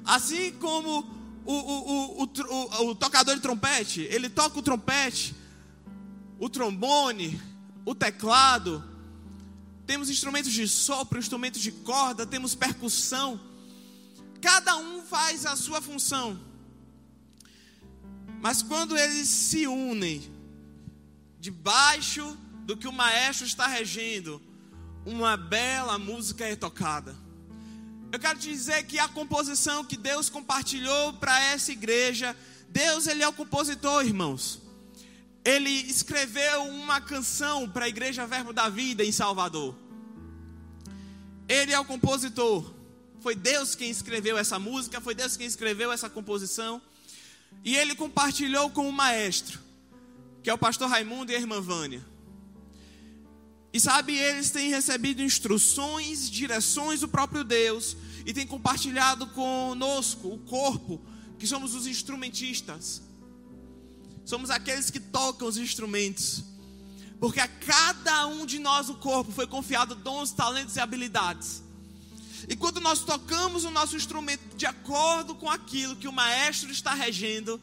assim 0.04 0.52
como 0.52 1.16
o, 1.45 1.52
o, 1.52 2.23
o, 2.23 2.90
o, 2.90 2.95
tocador 2.95 3.37
de 3.37 3.40
trompete, 3.40 4.02
ele 4.02 4.28
toca 4.28 4.59
o 4.59 4.62
trompete, 4.62 5.35
o 6.38 6.49
trombone, 6.49 7.40
o 7.87 7.95
teclado, 7.95 8.85
temos 9.87 10.11
instrumentos 10.11 10.52
de 10.52 10.66
sopro, 10.66 11.19
instrumentos 11.19 11.61
de 11.61 11.71
corda, 11.71 12.26
temos 12.26 12.55
percussão. 12.55 13.40
Cada 14.40 14.76
um 14.76 15.02
faz 15.02 15.47
a 15.47 15.55
sua 15.55 15.81
função. 15.81 16.38
Mas 18.40 18.62
quando 18.62 18.97
eles 18.97 19.28
se 19.28 19.66
unem, 19.66 20.31
debaixo 21.38 22.37
do 22.64 22.76
que 22.76 22.88
o 22.88 22.93
maestro 22.93 23.47
está 23.47 23.66
regendo, 23.66 24.43
uma 25.05 25.37
bela 25.37 25.99
música 25.99 26.45
é 26.45 26.57
tocada. 26.57 27.16
Eu 28.11 28.19
quero 28.19 28.38
te 28.38 28.49
dizer 28.49 28.85
que 28.85 28.99
a 28.99 29.09
composição 29.09 29.85
que 29.85 29.97
Deus 29.97 30.28
compartilhou 30.28 31.12
para 31.14 31.40
essa 31.40 31.71
igreja, 31.71 32.37
Deus 32.69 33.07
ele 33.07 33.23
é 33.23 33.28
o 33.28 33.33
compositor, 33.33 34.05
irmãos. 34.05 34.66
Ele 35.47 35.71
escreveu 35.71 36.65
uma 36.65 37.00
canção 37.00 37.71
para 37.71 37.85
a 37.85 37.88
igreja 37.88 38.26
Verbo 38.26 38.53
da 38.53 38.69
Vida 38.69 39.05
em 39.05 39.12
Salvador. 39.12 39.76
Ele 41.49 41.73
é 41.73 41.79
o 41.79 41.85
compositor. 41.85 42.75
Foi 43.21 43.37
Deus 43.37 43.76
quem 43.76 43.88
escreveu 43.88 44.37
essa 44.37 44.59
música, 44.59 45.00
foi 45.00 45.15
Deus 45.15 45.37
quem 45.37 45.47
escreveu 45.47 45.93
essa 45.93 46.11
composição. 46.11 46.83
E 47.65 47.76
ele 47.76 47.95
compartilhou 47.95 48.71
com 48.71 48.88
o 48.88 48.93
maestro, 48.93 49.61
que 50.43 50.50
é 50.50 50.53
o 50.53 50.59
pastor 50.59 50.91
Raimundo 50.91 51.31
e 51.31 51.37
a 51.37 51.38
irmã 51.38 51.61
Vânia. 51.61 52.05
E 53.73 53.79
sabe, 53.79 54.17
eles 54.17 54.50
têm 54.50 54.71
recebido 54.71 55.23
instruções, 55.23 56.29
direções 56.29 57.00
do 57.00 57.09
próprio 57.09 57.45
Deus 57.45 57.97
e 58.25 58.35
têm 58.35 58.49
compartilhado 58.49 59.29
conosco, 59.29 60.26
o 60.26 60.38
corpo, 60.38 61.00
que 61.38 61.47
somos 61.47 61.73
os 61.73 61.87
instrumentistas. 61.87 63.06
Somos 64.26 64.50
aqueles 64.50 64.90
que 64.90 64.99
tocam 64.99 65.47
os 65.47 65.56
instrumentos. 65.56 66.42
Porque 67.21 67.38
a 67.38 67.47
cada 67.47 68.26
um 68.26 68.45
de 68.45 68.59
nós, 68.59 68.88
o 68.88 68.97
corpo, 68.97 69.30
foi 69.30 69.47
confiado 69.47 69.95
dons, 69.95 70.33
talentos 70.33 70.75
e 70.75 70.80
habilidades. 70.80 71.62
E 72.49 72.56
quando 72.56 72.80
nós 72.80 73.04
tocamos 73.04 73.64
o 73.64 73.71
nosso 73.71 73.97
instrumento 73.97 74.56
de 74.56 74.66
acordo 74.66 75.37
com 75.37 75.49
aquilo 75.49 75.95
que 75.95 76.09
o 76.09 76.12
maestro 76.12 76.73
está 76.73 76.92
regendo, 76.92 77.61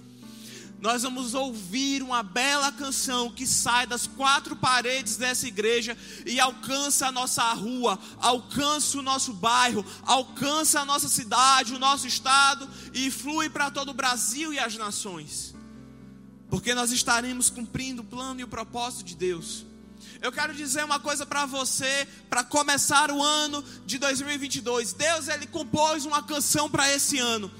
nós 0.79 1.03
vamos 1.03 1.33
ouvir 1.33 2.01
uma 2.01 2.23
bela 2.23 2.71
canção 2.71 3.29
que 3.29 3.45
sai 3.45 3.85
das 3.85 4.07
quatro 4.07 4.55
paredes 4.55 5.17
dessa 5.17 5.45
igreja 5.45 5.97
e 6.25 6.39
alcança 6.39 7.07
a 7.07 7.11
nossa 7.11 7.53
rua, 7.53 7.99
alcança 8.19 8.97
o 8.97 9.01
nosso 9.01 9.33
bairro, 9.33 9.85
alcança 10.03 10.79
a 10.79 10.85
nossa 10.85 11.09
cidade, 11.09 11.75
o 11.75 11.79
nosso 11.79 12.07
estado 12.07 12.69
e 12.93 13.11
flui 13.11 13.49
para 13.49 13.69
todo 13.69 13.89
o 13.89 13.93
Brasil 13.93 14.53
e 14.53 14.59
as 14.59 14.77
nações 14.77 15.53
porque 16.53 16.75
nós 16.75 16.91
estaremos 16.91 17.49
cumprindo 17.49 18.03
o 18.03 18.05
plano 18.05 18.39
e 18.39 18.43
o 18.43 18.47
propósito 18.47 19.05
de 19.05 19.15
Deus. 19.15 19.65
Eu 20.21 20.31
quero 20.31 20.53
dizer 20.53 20.85
uma 20.85 20.99
coisa 20.99 21.25
para 21.25 21.47
você, 21.47 22.07
para 22.29 22.43
começar 22.43 23.09
o 23.09 23.23
ano 23.23 23.63
de 23.87 23.97
2022. 23.97 24.93
Deus 24.93 25.29
ele 25.29 25.47
compôs 25.47 26.05
uma 26.05 26.21
canção 26.21 26.69
para 26.69 26.93
esse 26.93 27.17
ano. 27.17 27.51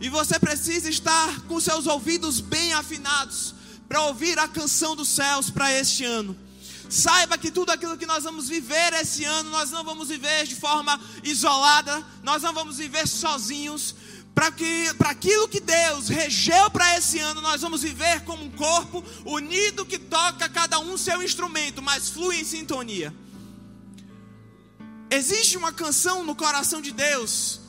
E 0.00 0.08
você 0.08 0.38
precisa 0.38 0.88
estar 0.88 1.40
com 1.48 1.58
seus 1.58 1.88
ouvidos 1.88 2.38
bem 2.38 2.72
afinados 2.72 3.52
para 3.88 4.02
ouvir 4.02 4.38
a 4.38 4.46
canção 4.46 4.94
dos 4.94 5.08
céus 5.08 5.50
para 5.50 5.72
este 5.72 6.04
ano. 6.04 6.38
Saiba 6.88 7.36
que 7.36 7.50
tudo 7.50 7.70
aquilo 7.70 7.98
que 7.98 8.06
nós 8.06 8.22
vamos 8.22 8.48
viver 8.48 8.92
esse 8.92 9.24
ano, 9.24 9.50
nós 9.50 9.72
não 9.72 9.82
vamos 9.82 10.06
viver 10.06 10.46
de 10.46 10.54
forma 10.54 11.00
isolada, 11.24 12.00
nós 12.22 12.44
não 12.44 12.54
vamos 12.54 12.76
viver 12.76 13.08
sozinhos, 13.08 13.96
para 14.36 14.52
que 14.52 14.92
para 14.98 15.08
aquilo 15.12 15.48
que 15.48 15.60
Deus 15.60 16.10
regeu 16.10 16.70
para 16.70 16.98
esse 16.98 17.18
ano, 17.18 17.40
nós 17.40 17.62
vamos 17.62 17.80
viver 17.80 18.20
como 18.24 18.44
um 18.44 18.50
corpo 18.50 19.02
unido 19.24 19.86
que 19.86 19.98
toca 19.98 20.46
cada 20.46 20.78
um 20.78 20.98
seu 20.98 21.22
instrumento, 21.22 21.80
mas 21.80 22.10
flui 22.10 22.40
em 22.40 22.44
sintonia. 22.44 23.14
Existe 25.10 25.56
uma 25.56 25.72
canção 25.72 26.22
no 26.22 26.36
coração 26.36 26.82
de 26.82 26.92
Deus 26.92 27.60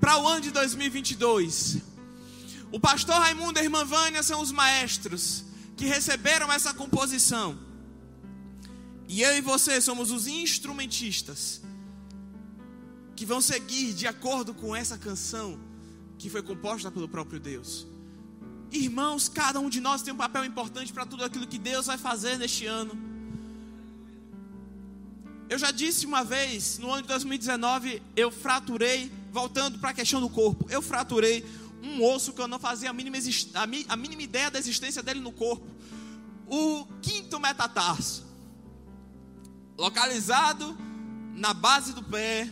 para 0.00 0.16
o 0.16 0.26
ano 0.26 0.40
de 0.40 0.50
2022. 0.52 1.82
O 2.72 2.80
pastor 2.80 3.16
Raimundo 3.16 3.58
e 3.58 3.60
a 3.60 3.64
irmã 3.64 3.84
Vânia 3.84 4.22
são 4.22 4.40
os 4.40 4.50
maestros 4.50 5.44
que 5.76 5.84
receberam 5.84 6.50
essa 6.50 6.72
composição. 6.72 7.58
E 9.06 9.20
eu 9.20 9.36
e 9.36 9.42
você 9.42 9.82
somos 9.82 10.10
os 10.10 10.26
instrumentistas 10.26 11.60
que 13.14 13.26
vão 13.26 13.42
seguir 13.42 13.92
de 13.92 14.06
acordo 14.06 14.54
com 14.54 14.74
essa 14.74 14.96
canção 14.96 15.65
que 16.18 16.30
foi 16.30 16.42
composta 16.42 16.90
pelo 16.90 17.08
próprio 17.08 17.38
Deus. 17.38 17.86
Irmãos, 18.70 19.28
cada 19.28 19.60
um 19.60 19.68
de 19.68 19.80
nós 19.80 20.02
tem 20.02 20.12
um 20.12 20.16
papel 20.16 20.44
importante 20.44 20.92
para 20.92 21.06
tudo 21.06 21.24
aquilo 21.24 21.46
que 21.46 21.58
Deus 21.58 21.86
vai 21.86 21.96
fazer 21.96 22.36
neste 22.38 22.66
ano. 22.66 22.98
Eu 25.48 25.58
já 25.58 25.70
disse 25.70 26.04
uma 26.04 26.24
vez, 26.24 26.78
no 26.78 26.90
ano 26.90 27.02
de 27.02 27.08
2019, 27.08 28.02
eu 28.16 28.32
fraturei, 28.32 29.12
voltando 29.30 29.78
para 29.78 29.90
a 29.90 29.94
questão 29.94 30.20
do 30.20 30.28
corpo, 30.28 30.66
eu 30.68 30.82
fraturei 30.82 31.44
um 31.82 32.02
osso 32.04 32.32
que 32.32 32.40
eu 32.40 32.48
não 32.48 32.58
fazia 32.58 32.90
a 32.90 32.92
mínima, 32.92 33.16
a 33.88 33.96
mínima 33.96 34.22
ideia 34.22 34.50
da 34.50 34.58
existência 34.58 35.02
dele 35.02 35.20
no 35.20 35.30
corpo. 35.30 35.66
O 36.48 36.86
quinto 37.00 37.38
metatarso, 37.38 38.26
localizado 39.78 40.76
na 41.34 41.54
base 41.54 41.92
do 41.92 42.02
pé, 42.02 42.50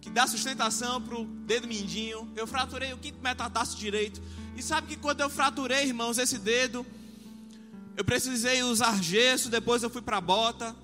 que 0.00 0.10
dá 0.10 0.26
sustentação 0.26 1.00
para 1.00 1.16
o 1.18 1.24
dedo 1.24 1.68
mindinho. 1.68 2.32
Eu 2.34 2.46
fraturei 2.46 2.92
o 2.92 2.98
quinto 2.98 3.20
metatarso 3.20 3.76
direito. 3.76 4.20
E 4.56 4.62
sabe 4.62 4.88
que 4.88 4.96
quando 4.96 5.20
eu 5.20 5.30
fraturei, 5.30 5.86
irmãos, 5.86 6.18
esse 6.18 6.38
dedo, 6.38 6.86
eu 7.96 8.04
precisei 8.04 8.62
usar 8.62 9.02
gesso, 9.02 9.48
depois 9.48 9.82
eu 9.82 9.90
fui 9.90 10.02
para 10.02 10.20
bota. 10.20 10.74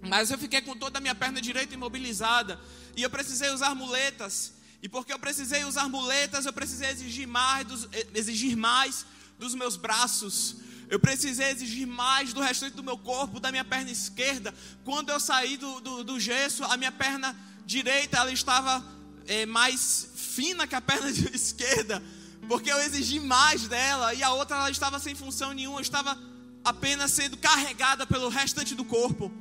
Mas 0.00 0.30
eu 0.30 0.38
fiquei 0.38 0.60
com 0.60 0.76
toda 0.76 0.98
a 0.98 1.00
minha 1.00 1.14
perna 1.14 1.40
direita 1.40 1.74
imobilizada 1.74 2.58
e 2.96 3.02
eu 3.02 3.10
precisei 3.10 3.50
usar 3.50 3.74
muletas. 3.74 4.54
E 4.82 4.88
porque 4.88 5.12
eu 5.12 5.18
precisei 5.18 5.64
usar 5.64 5.88
muletas, 5.88 6.44
eu 6.44 6.52
precisei 6.52 6.90
exigir 6.90 7.28
mais 7.28 7.66
dos, 7.66 7.88
exigir 8.14 8.56
mais 8.56 9.06
dos 9.38 9.54
meus 9.54 9.76
braços. 9.76 10.56
Eu 10.90 10.98
precisei 10.98 11.50
exigir 11.50 11.86
mais 11.86 12.32
do 12.32 12.40
restante 12.40 12.74
do 12.74 12.82
meu 12.82 12.98
corpo, 12.98 13.38
da 13.38 13.50
minha 13.50 13.64
perna 13.64 13.90
esquerda. 13.90 14.52
Quando 14.84 15.10
eu 15.10 15.20
saí 15.20 15.56
do, 15.56 15.80
do, 15.80 16.04
do 16.04 16.20
gesso, 16.20 16.64
a 16.64 16.76
minha 16.76 16.92
perna 16.92 17.34
direita 17.66 18.18
ela 18.18 18.32
estava 18.32 18.84
é, 19.26 19.46
mais 19.46 20.08
fina 20.14 20.66
que 20.66 20.74
a 20.74 20.80
perna 20.80 21.08
esquerda, 21.34 22.02
porque 22.48 22.70
eu 22.70 22.78
exigi 22.78 23.20
mais 23.20 23.68
dela 23.68 24.14
e 24.14 24.22
a 24.22 24.32
outra 24.32 24.56
ela 24.56 24.70
estava 24.70 24.98
sem 24.98 25.14
função 25.14 25.52
nenhuma, 25.52 25.80
estava 25.80 26.18
apenas 26.64 27.10
sendo 27.10 27.36
carregada 27.36 28.06
pelo 28.06 28.28
restante 28.28 28.74
do 28.74 28.84
corpo. 28.84 29.32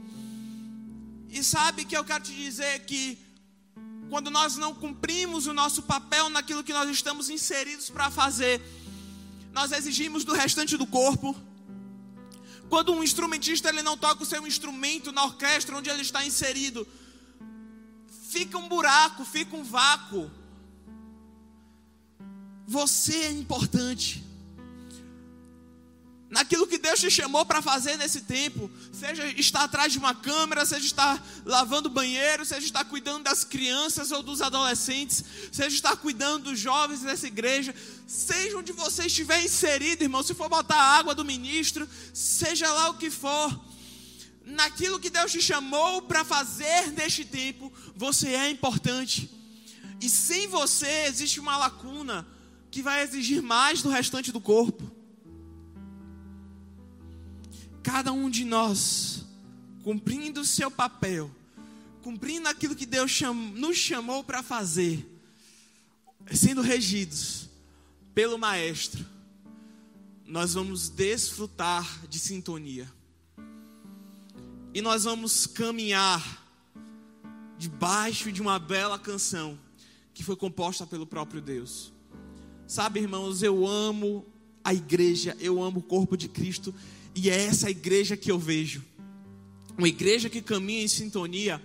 E 1.30 1.44
sabe 1.44 1.86
que 1.86 1.96
eu 1.96 2.04
quero 2.04 2.24
te 2.24 2.36
dizer 2.36 2.80
que 2.86 3.18
quando 4.10 4.30
nós 4.30 4.58
não 4.58 4.76
cumprimos 4.76 5.48
o 5.48 5.54
nosso 5.54 5.84
papel 5.84 6.30
naquilo 6.30 6.64
que 6.64 6.74
nós 6.74 6.90
estamos 6.90 7.30
inseridos 7.30 7.90
para 7.90 8.12
fazer, 8.12 8.62
nós 9.54 9.72
exigimos 9.72 10.26
do 10.26 10.34
restante 10.34 10.76
do 10.76 10.86
corpo. 10.86 11.34
Quando 12.70 12.94
um 12.94 13.04
instrumentista 13.04 13.70
ele 13.70 13.82
não 13.82 13.98
toca 13.98 14.24
o 14.24 14.26
seu 14.26 14.46
instrumento 14.46 15.12
na 15.12 15.24
orquestra 15.24 15.78
onde 15.78 15.90
ele 15.90 16.02
está 16.02 16.26
inserido, 16.26 16.86
fica 18.32 18.58
um 18.58 18.70
buraco, 18.70 19.26
fica 19.26 19.56
um 19.56 19.64
vácuo. 19.64 20.32
Você 22.66 23.14
é 23.14 23.32
importante 23.32 24.24
naquilo 26.30 26.66
que 26.66 26.78
Deus 26.78 26.98
te 26.98 27.12
chamou 27.12 27.46
para 27.46 27.62
fazer 27.62 27.98
nesse 27.98 28.22
tempo, 28.22 28.72
seja 28.94 29.28
estar 29.32 29.66
atrás 29.66 29.92
de 29.92 30.00
uma 30.00 30.16
câmera, 30.16 30.66
seja 30.66 30.86
estar 30.86 31.28
lavando 31.46 31.90
banheiro, 31.90 32.46
seja 32.46 32.66
estar 32.66 32.86
cuidando 32.86 33.26
das 33.26 33.44
crianças 33.44 34.14
ou 34.14 34.24
dos 34.24 34.42
adolescentes, 34.42 35.26
seja 35.52 35.76
estar 35.76 35.98
cuidando 35.98 36.46
dos 36.46 36.58
jovens 36.58 37.02
dessa 37.02 37.28
igreja, 37.28 37.76
seja 38.08 38.58
onde 38.58 38.72
você 38.72 39.08
estiver 39.08 39.44
inserido, 39.44 40.04
irmão, 40.04 40.24
se 40.24 40.34
for 40.34 40.48
botar 40.48 40.78
a 40.78 40.98
água 40.98 41.14
do 41.14 41.26
ministro, 41.26 41.86
seja 42.14 42.72
lá 42.72 42.90
o 42.92 42.98
que 42.98 43.12
for, 43.12 43.54
naquilo 44.46 45.00
que 45.00 45.10
Deus 45.10 45.32
te 45.32 45.42
chamou 45.42 46.02
para 46.02 46.24
fazer 46.24 46.92
neste 46.92 47.26
tempo, 47.26 47.72
você 47.96 48.30
é 48.30 48.50
importante. 48.50 49.30
E 50.00 50.10
sem 50.10 50.48
você 50.48 51.06
existe 51.06 51.40
uma 51.40 51.58
lacuna 51.58 52.28
que 52.70 52.82
vai 52.82 53.04
exigir 53.04 53.42
mais 53.42 53.82
do 53.82 53.90
restante 53.90 54.32
do 54.32 54.42
corpo 54.42 55.02
cada 57.82 58.12
um 58.12 58.30
de 58.30 58.46
nós, 58.46 59.26
cumprindo 59.84 60.42
o 60.42 60.46
seu 60.46 60.70
papel, 60.70 61.30
cumprindo 62.02 62.48
aquilo 62.48 62.76
que 62.76 62.86
Deus 62.86 63.12
cham, 63.12 63.34
nos 63.34 63.78
chamou 63.78 64.24
para 64.24 64.44
fazer, 64.44 65.06
sendo 66.32 66.62
regidos 66.62 67.50
pelo 68.14 68.38
Maestro, 68.38 69.06
nós 70.26 70.54
vamos 70.54 70.90
desfrutar 70.90 72.08
de 72.08 72.20
sintonia. 72.20 72.92
E 74.74 74.82
nós 74.82 75.04
vamos 75.04 75.46
caminhar 75.46 76.42
debaixo 77.58 78.32
de 78.32 78.42
uma 78.42 78.58
bela 78.58 78.98
canção 78.98 79.60
que 80.14 80.24
foi 80.24 80.38
composta 80.38 80.88
pelo 80.88 81.06
próprio 81.06 81.42
Deus. 81.42 81.92
Sabe, 82.66 83.02
irmãos, 83.02 83.44
eu 83.44 83.68
amo 83.68 84.26
a 84.64 84.74
igreja, 84.74 85.36
eu 85.42 85.62
amo 85.62 85.80
o 85.80 85.84
corpo 85.84 86.16
de 86.16 86.30
Cristo 86.30 86.74
e 87.14 87.30
é 87.30 87.44
essa 87.44 87.70
igreja 87.70 88.16
que 88.16 88.32
eu 88.32 88.40
vejo. 88.40 88.82
Uma 89.78 89.90
igreja 89.90 90.30
que 90.30 90.42
caminha 90.42 90.84
em 90.84 90.88
sintonia. 90.88 91.62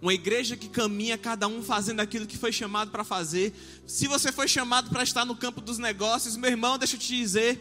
Uma 0.00 0.14
igreja 0.14 0.56
que 0.56 0.70
caminha 0.70 1.18
cada 1.18 1.46
um 1.46 1.62
fazendo 1.62 2.00
aquilo 2.00 2.26
que 2.26 2.38
foi 2.38 2.52
chamado 2.52 2.90
para 2.90 3.04
fazer. 3.04 3.52
Se 3.86 4.06
você 4.06 4.32
foi 4.32 4.48
chamado 4.48 4.88
para 4.88 5.02
estar 5.02 5.26
no 5.26 5.36
campo 5.36 5.60
dos 5.60 5.76
negócios, 5.76 6.34
meu 6.34 6.50
irmão, 6.50 6.78
deixa 6.78 6.96
eu 6.96 7.00
te 7.00 7.14
dizer, 7.14 7.60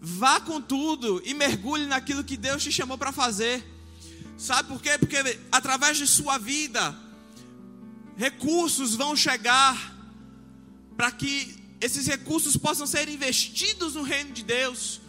vá 0.00 0.40
com 0.40 0.58
tudo 0.58 1.20
e 1.22 1.34
mergulhe 1.34 1.84
naquilo 1.84 2.24
que 2.24 2.38
Deus 2.38 2.62
te 2.62 2.72
chamou 2.72 2.96
para 2.96 3.12
fazer. 3.12 3.71
Sabe 4.42 4.70
por 4.70 4.82
quê? 4.82 4.98
Porque 4.98 5.38
através 5.52 5.96
de 5.96 6.04
sua 6.04 6.36
vida, 6.36 6.92
recursos 8.16 8.96
vão 8.96 9.14
chegar 9.14 9.76
para 10.96 11.12
que 11.12 11.54
esses 11.80 12.08
recursos 12.08 12.56
possam 12.56 12.84
ser 12.84 13.08
investidos 13.08 13.94
no 13.94 14.02
reino 14.02 14.32
de 14.32 14.42
Deus. 14.42 15.00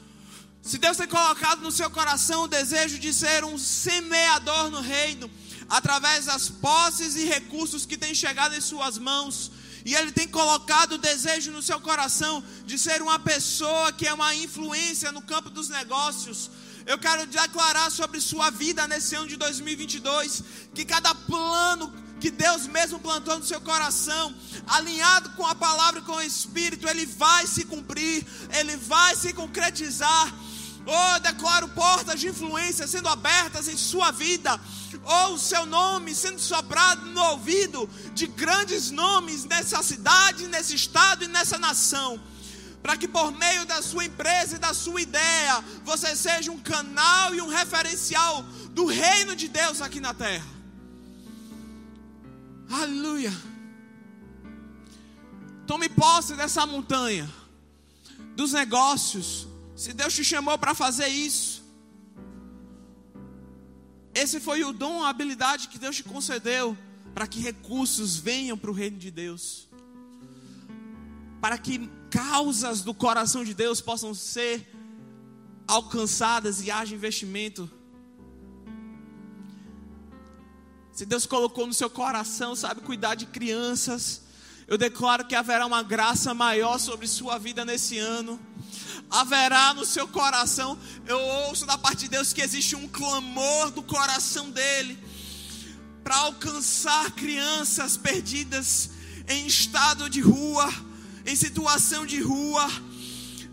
Se 0.61 0.77
Deus 0.77 0.97
tem 0.97 1.07
colocado 1.07 1.61
no 1.61 1.71
seu 1.71 1.89
coração 1.89 2.43
o 2.43 2.47
desejo 2.47 2.99
de 2.99 3.11
ser 3.11 3.43
um 3.43 3.57
semeador 3.57 4.69
no 4.69 4.81
reino, 4.81 5.27
através 5.67 6.25
das 6.25 6.49
posses 6.49 7.15
e 7.15 7.25
recursos 7.25 7.87
que 7.87 7.97
têm 7.97 8.13
chegado 8.13 8.53
em 8.55 8.61
suas 8.61 8.99
mãos, 8.99 9.51
e 9.83 9.95
Ele 9.95 10.11
tem 10.11 10.27
colocado 10.27 10.91
o 10.93 10.99
desejo 10.99 11.51
no 11.51 11.63
seu 11.63 11.79
coração 11.79 12.43
de 12.67 12.77
ser 12.77 13.01
uma 13.01 13.17
pessoa 13.17 13.91
que 13.91 14.05
é 14.05 14.13
uma 14.13 14.35
influência 14.35 15.11
no 15.11 15.23
campo 15.23 15.49
dos 15.49 15.69
negócios, 15.69 16.51
eu 16.85 16.97
quero 16.97 17.25
declarar 17.25 17.89
sobre 17.89 18.19
sua 18.19 18.49
vida 18.49 18.87
nesse 18.87 19.15
ano 19.15 19.27
de 19.27 19.37
2022 19.37 20.43
que 20.73 20.85
cada 20.85 21.13
plano 21.15 21.91
que 22.19 22.31
Deus 22.31 22.67
mesmo 22.67 22.99
plantou 22.99 23.37
no 23.37 23.45
seu 23.45 23.59
coração, 23.59 24.33
alinhado 24.67 25.31
com 25.31 25.45
a 25.45 25.53
palavra 25.53 25.99
e 25.99 26.03
com 26.03 26.13
o 26.13 26.21
Espírito, 26.21 26.87
ele 26.87 27.05
vai 27.05 27.45
se 27.45 27.65
cumprir, 27.65 28.25
ele 28.57 28.77
vai 28.77 29.13
se 29.15 29.33
concretizar. 29.33 30.33
Oh, 30.85 31.19
declaro 31.19 31.67
portas 31.69 32.19
de 32.19 32.27
influência 32.27 32.87
sendo 32.87 33.09
abertas 33.09 33.67
em 33.67 33.77
sua 33.77 34.11
vida. 34.11 34.59
Oh, 35.03 35.33
o 35.33 35.39
seu 35.39 35.65
nome 35.65 36.15
sendo 36.15 36.39
soprado 36.39 37.05
no 37.07 37.21
ouvido 37.31 37.89
de 38.13 38.27
grandes 38.27 38.89
nomes 38.89 39.43
nessa 39.43 39.83
cidade, 39.83 40.47
nesse 40.47 40.75
estado 40.75 41.25
e 41.25 41.27
nessa 41.27 41.57
nação. 41.57 42.19
Para 42.83 42.97
que 42.97 43.07
por 43.07 43.31
meio 43.31 43.65
da 43.65 43.81
sua 43.81 44.05
empresa 44.05 44.57
e 44.57 44.59
da 44.59 44.73
sua 44.73 45.01
ideia, 45.01 45.61
você 45.85 46.15
seja 46.15 46.51
um 46.51 46.59
canal 46.59 47.33
e 47.33 47.41
um 47.41 47.47
referencial 47.47 48.43
do 48.71 48.85
reino 48.85 49.35
de 49.35 49.47
Deus 49.47 49.81
aqui 49.81 50.01
na 50.01 50.13
terra. 50.13 50.45
Aleluia. 52.69 53.31
Tome 55.65 55.87
posse 55.87 56.35
dessa 56.35 56.65
montanha, 56.65 57.31
dos 58.35 58.51
negócios, 58.51 59.47
se 59.75 59.93
Deus 59.93 60.13
te 60.13 60.23
chamou 60.23 60.57
para 60.57 60.75
fazer 60.75 61.07
isso, 61.07 61.63
esse 64.13 64.39
foi 64.39 64.63
o 64.63 64.73
dom, 64.73 65.03
a 65.03 65.09
habilidade 65.09 65.69
que 65.69 65.79
Deus 65.79 65.95
te 65.95 66.03
concedeu 66.03 66.77
para 67.15 67.25
que 67.25 67.39
recursos 67.39 68.17
venham 68.17 68.57
para 68.57 68.69
o 68.69 68.73
reino 68.73 68.97
de 68.97 69.09
Deus, 69.09 69.67
para 71.43 71.57
que 71.57 71.89
causas 72.09 72.83
do 72.83 72.93
coração 72.93 73.43
de 73.43 73.53
Deus 73.53 73.81
possam 73.81 74.13
ser 74.13 74.73
alcançadas 75.67 76.63
e 76.63 76.71
haja 76.71 76.95
investimento. 76.95 77.69
Se 80.93 81.05
Deus 81.05 81.25
colocou 81.25 81.67
no 81.67 81.73
seu 81.73 81.89
coração, 81.89 82.55
sabe, 82.55 82.79
cuidar 82.79 83.15
de 83.15 83.25
crianças, 83.25 84.21
eu 84.69 84.77
declaro 84.77 85.25
que 85.25 85.35
haverá 85.35 85.65
uma 85.65 85.83
graça 85.83 86.33
maior 86.33 86.77
sobre 86.77 87.07
sua 87.07 87.37
vida 87.37 87.65
nesse 87.65 87.97
ano 87.97 88.39
haverá 89.09 89.73
no 89.73 89.83
seu 89.85 90.07
coração. 90.07 90.79
Eu 91.05 91.19
ouço 91.19 91.65
da 91.65 91.77
parte 91.77 92.03
de 92.05 92.07
Deus 92.07 92.31
que 92.31 92.41
existe 92.41 92.73
um 92.73 92.87
clamor 92.87 93.69
do 93.69 93.83
coração 93.83 94.49
dele 94.49 94.97
para 96.05 96.15
alcançar 96.15 97.11
crianças 97.11 97.97
perdidas 97.97 98.91
em 99.27 99.45
estado 99.45 100.09
de 100.09 100.21
rua, 100.21 100.71
em 101.25 101.35
situação 101.35 102.05
de 102.05 102.21
rua. 102.21 102.67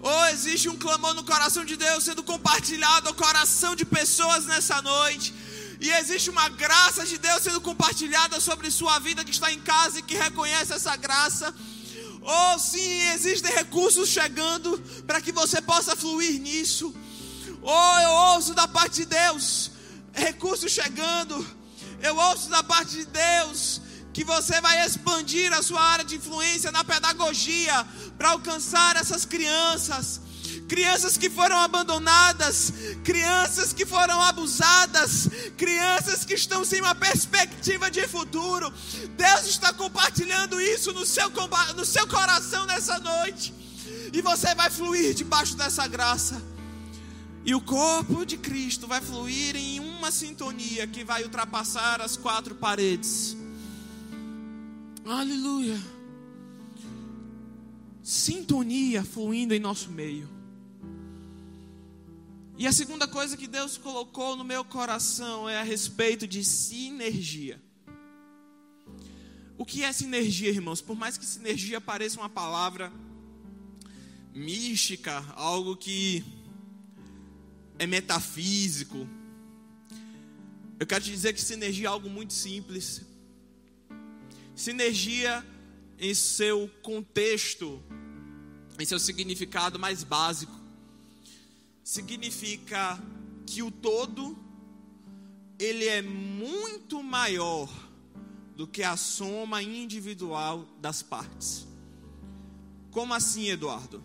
Ou 0.01 0.27
existe 0.27 0.69
um 0.69 0.77
clamor 0.77 1.15
no 1.15 1.25
coração 1.25 1.65
de 1.65 1.77
Deus 1.77 2.05
sendo 2.05 2.23
compartilhado 2.23 3.09
ao 3.09 3.15
coração 3.15 3.77
de 3.77 3.85
pessoas 3.85 4.47
nessa 4.47 4.81
noite. 4.81 5.35
E 5.81 5.91
existe 5.91 6.29
uma 6.31 6.49
graça 6.49 7.07
de 7.07 7.19
Deus 7.19 7.43
sendo 7.43 7.61
compartilhada 7.61 8.41
sobre 8.41 8.71
sua 8.71 8.99
vida 8.99 9.25
que 9.25 9.31
está 9.31 9.53
em 9.53 9.61
casa 9.61 9.99
e 9.99 10.03
que 10.03 10.15
reconhece 10.15 10.73
essa 10.73 10.97
graça. 10.97 11.55
Oh, 12.23 12.59
sim, 12.59 13.01
existem 13.15 13.55
recursos 13.55 14.09
chegando 14.09 14.79
para 15.07 15.21
que 15.21 15.33
você 15.33 15.61
possa 15.61 15.97
fluir 15.97 16.41
nisso. 16.41 16.95
Oh, 17.63 17.99
eu 18.01 18.11
ouço 18.35 18.55
da 18.55 18.69
parte 18.69 18.97
de 18.97 19.07
Deus, 19.07 19.71
recursos 20.13 20.71
chegando. 20.71 21.47
Eu 22.03 22.17
ouço 22.17 22.49
da 22.49 22.63
parte 22.63 22.93
de 22.97 23.05
Deus 23.07 23.81
que 24.13 24.25
você 24.25 24.61
vai 24.61 24.85
expandir 24.85 25.53
a 25.53 25.63
sua 25.63 25.81
área 25.81 26.05
de 26.05 26.17
influência 26.17 26.73
na 26.73 26.85
pedagogia 26.85 27.87
para 28.19 28.31
alcançar 28.31 28.97
essas 28.97 29.25
crianças 29.25 30.21
crianças 30.69 31.17
que 31.17 31.29
foram 31.29 31.59
abandonadas, 31.59 32.73
crianças 33.03 33.73
que 33.73 33.85
foram 33.85 34.23
abusadas, 34.23 35.29
crianças 35.57 36.25
que 36.25 36.35
estão 36.35 36.65
sem 36.65 36.81
uma 36.81 36.95
perspectiva 36.95 37.91
de 37.91 38.07
futuro. 38.07 38.73
Deus 39.17 39.47
está 39.47 39.73
compartilhando 39.73 40.61
isso 40.61 40.93
no 40.93 41.05
seu, 41.05 41.29
no 41.77 41.85
seu 41.85 42.07
coração 42.07 42.67
nessa 42.67 43.01
noite, 43.01 43.53
e 44.13 44.23
você 44.23 44.55
vai 44.55 44.71
fluir 44.71 45.13
debaixo 45.13 45.57
dessa 45.57 45.89
graça, 45.89 46.41
e 47.45 47.53
o 47.53 47.61
corpo 47.61 48.25
de 48.25 48.37
Cristo 48.37 48.87
vai 48.87 49.01
fluir 49.01 49.57
em 49.57 49.81
um 49.81 49.91
uma 50.01 50.11
sintonia 50.11 50.87
que 50.87 51.05
vai 51.05 51.23
ultrapassar 51.23 52.01
as 52.01 52.17
quatro 52.17 52.55
paredes. 52.55 53.37
Aleluia. 55.05 55.81
Sintonia 58.03 59.03
fluindo 59.03 59.55
em 59.55 59.61
nosso 59.61 59.91
meio. 59.91 60.29
E 62.59 62.67
a 62.67 62.73
segunda 62.73 63.09
coisa 63.09 63.37
que 63.37 63.47
Deus 63.47 63.79
colocou 63.79 64.37
no 64.37 64.45
meu 64.45 64.63
coração 64.63 65.49
é 65.49 65.59
a 65.59 65.63
respeito 65.63 66.27
de 66.27 66.45
sinergia. 66.45 67.61
O 69.57 69.65
que 69.65 69.83
é 69.83 69.93
sinergia, 69.93 70.51
irmãos? 70.51 70.83
Por 70.83 70.97
mais 70.97 71.17
que 71.17 71.25
sinergia 71.25 71.81
pareça 71.81 72.21
uma 72.21 72.29
palavra 72.29 72.93
mística, 74.35 75.25
algo 75.35 75.77
que 75.77 76.23
é 77.79 77.87
metafísico, 77.87 79.09
eu 80.79 80.87
quero 80.87 81.05
te 81.05 81.11
dizer 81.11 81.33
que 81.33 81.41
sinergia 81.41 81.87
é 81.87 81.91
algo 81.91 82.11
muito 82.11 82.33
simples. 82.33 83.03
Sinergia, 84.61 85.43
em 85.99 86.13
seu 86.13 86.71
contexto, 86.83 87.83
em 88.79 88.85
seu 88.85 88.99
significado 89.01 89.79
mais 89.79 90.05
básico, 90.05 90.53
significa 91.83 93.03
que 93.47 93.63
o 93.63 93.71
todo 93.71 94.39
ele 95.59 95.87
é 95.87 96.03
muito 96.03 97.03
maior 97.03 97.71
do 98.55 98.67
que 98.67 98.83
a 98.83 98.99
soma 98.99 99.63
individual 99.63 100.69
das 100.79 101.03
partes. 101.03 101.67
Como 102.91 103.15
assim, 103.15 103.49
Eduardo? 103.49 104.05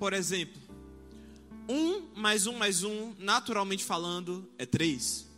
Por 0.00 0.12
exemplo, 0.12 0.60
um 1.68 2.08
mais 2.16 2.48
um 2.48 2.58
mais 2.58 2.82
um, 2.82 3.14
naturalmente 3.20 3.84
falando, 3.84 4.50
é 4.58 4.66
três. 4.66 5.28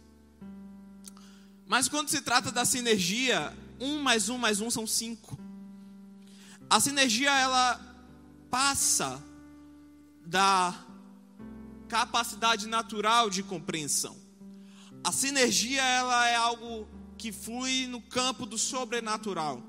Mas 1.67 1.87
quando 1.87 2.09
se 2.09 2.23
trata 2.23 2.51
da 2.51 2.65
sinergia, 2.65 3.55
um 3.85 4.03
mais 4.03 4.29
um 4.29 4.39
mais 4.39 4.61
um 4.61 4.71
são 4.71 4.87
cinco. 4.87 5.39
A 6.71 6.81
sinergia 6.81 7.31
ela 7.31 7.81
passa 8.51 9.23
da 10.25 10.75
capacidade 11.89 12.67
natural 12.67 13.29
de 13.29 13.43
compreensão. 13.43 14.17
A 15.05 15.13
sinergia 15.13 15.83
ela 15.83 16.27
é 16.29 16.35
algo 16.35 16.89
que 17.19 17.31
flui 17.31 17.87
no 17.87 18.01
campo 18.01 18.47
do 18.47 18.57
sobrenatural. 18.57 19.63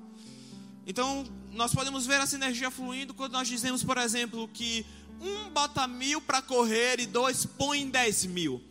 Então, 0.87 1.25
nós 1.51 1.73
podemos 1.73 2.05
ver 2.05 2.21
a 2.21 2.25
sinergia 2.25 2.71
fluindo 2.71 3.13
quando 3.13 3.33
nós 3.33 3.47
dizemos, 3.47 3.83
por 3.83 3.97
exemplo, 3.97 4.47
que 4.47 4.85
um 5.19 5.49
bota 5.49 5.87
mil 5.87 6.21
para 6.21 6.41
correr 6.41 6.99
e 6.99 7.05
dois 7.05 7.45
põe 7.45 7.89
dez 7.89 8.25
mil. 8.25 8.63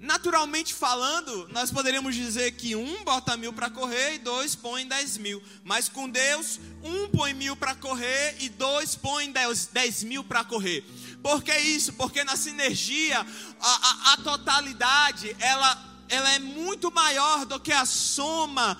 Naturalmente 0.00 0.72
falando, 0.72 1.46
nós 1.52 1.70
poderíamos 1.70 2.14
dizer 2.14 2.52
que 2.52 2.74
um 2.74 3.04
bota 3.04 3.36
mil 3.36 3.52
para 3.52 3.68
correr 3.68 4.14
e 4.14 4.18
dois 4.18 4.54
põe 4.54 4.86
dez 4.86 5.18
mil. 5.18 5.42
Mas 5.62 5.90
com 5.90 6.08
Deus, 6.08 6.58
um 6.82 7.08
põe 7.08 7.34
mil 7.34 7.54
para 7.54 7.74
correr 7.74 8.36
e 8.40 8.48
dois 8.48 8.94
põe 8.94 9.30
dez, 9.30 9.68
dez 9.70 10.02
mil 10.02 10.24
para 10.24 10.42
correr. 10.42 10.82
Por 11.22 11.42
que 11.42 11.54
isso? 11.54 11.92
Porque 11.92 12.24
na 12.24 12.34
sinergia, 12.34 13.20
a, 13.60 14.10
a, 14.10 14.12
a 14.14 14.16
totalidade, 14.18 15.36
ela 15.38 15.90
ela 16.08 16.32
é 16.32 16.38
muito 16.38 16.90
maior 16.90 17.46
do 17.46 17.60
que 17.60 17.72
a 17.72 17.84
soma 17.86 18.76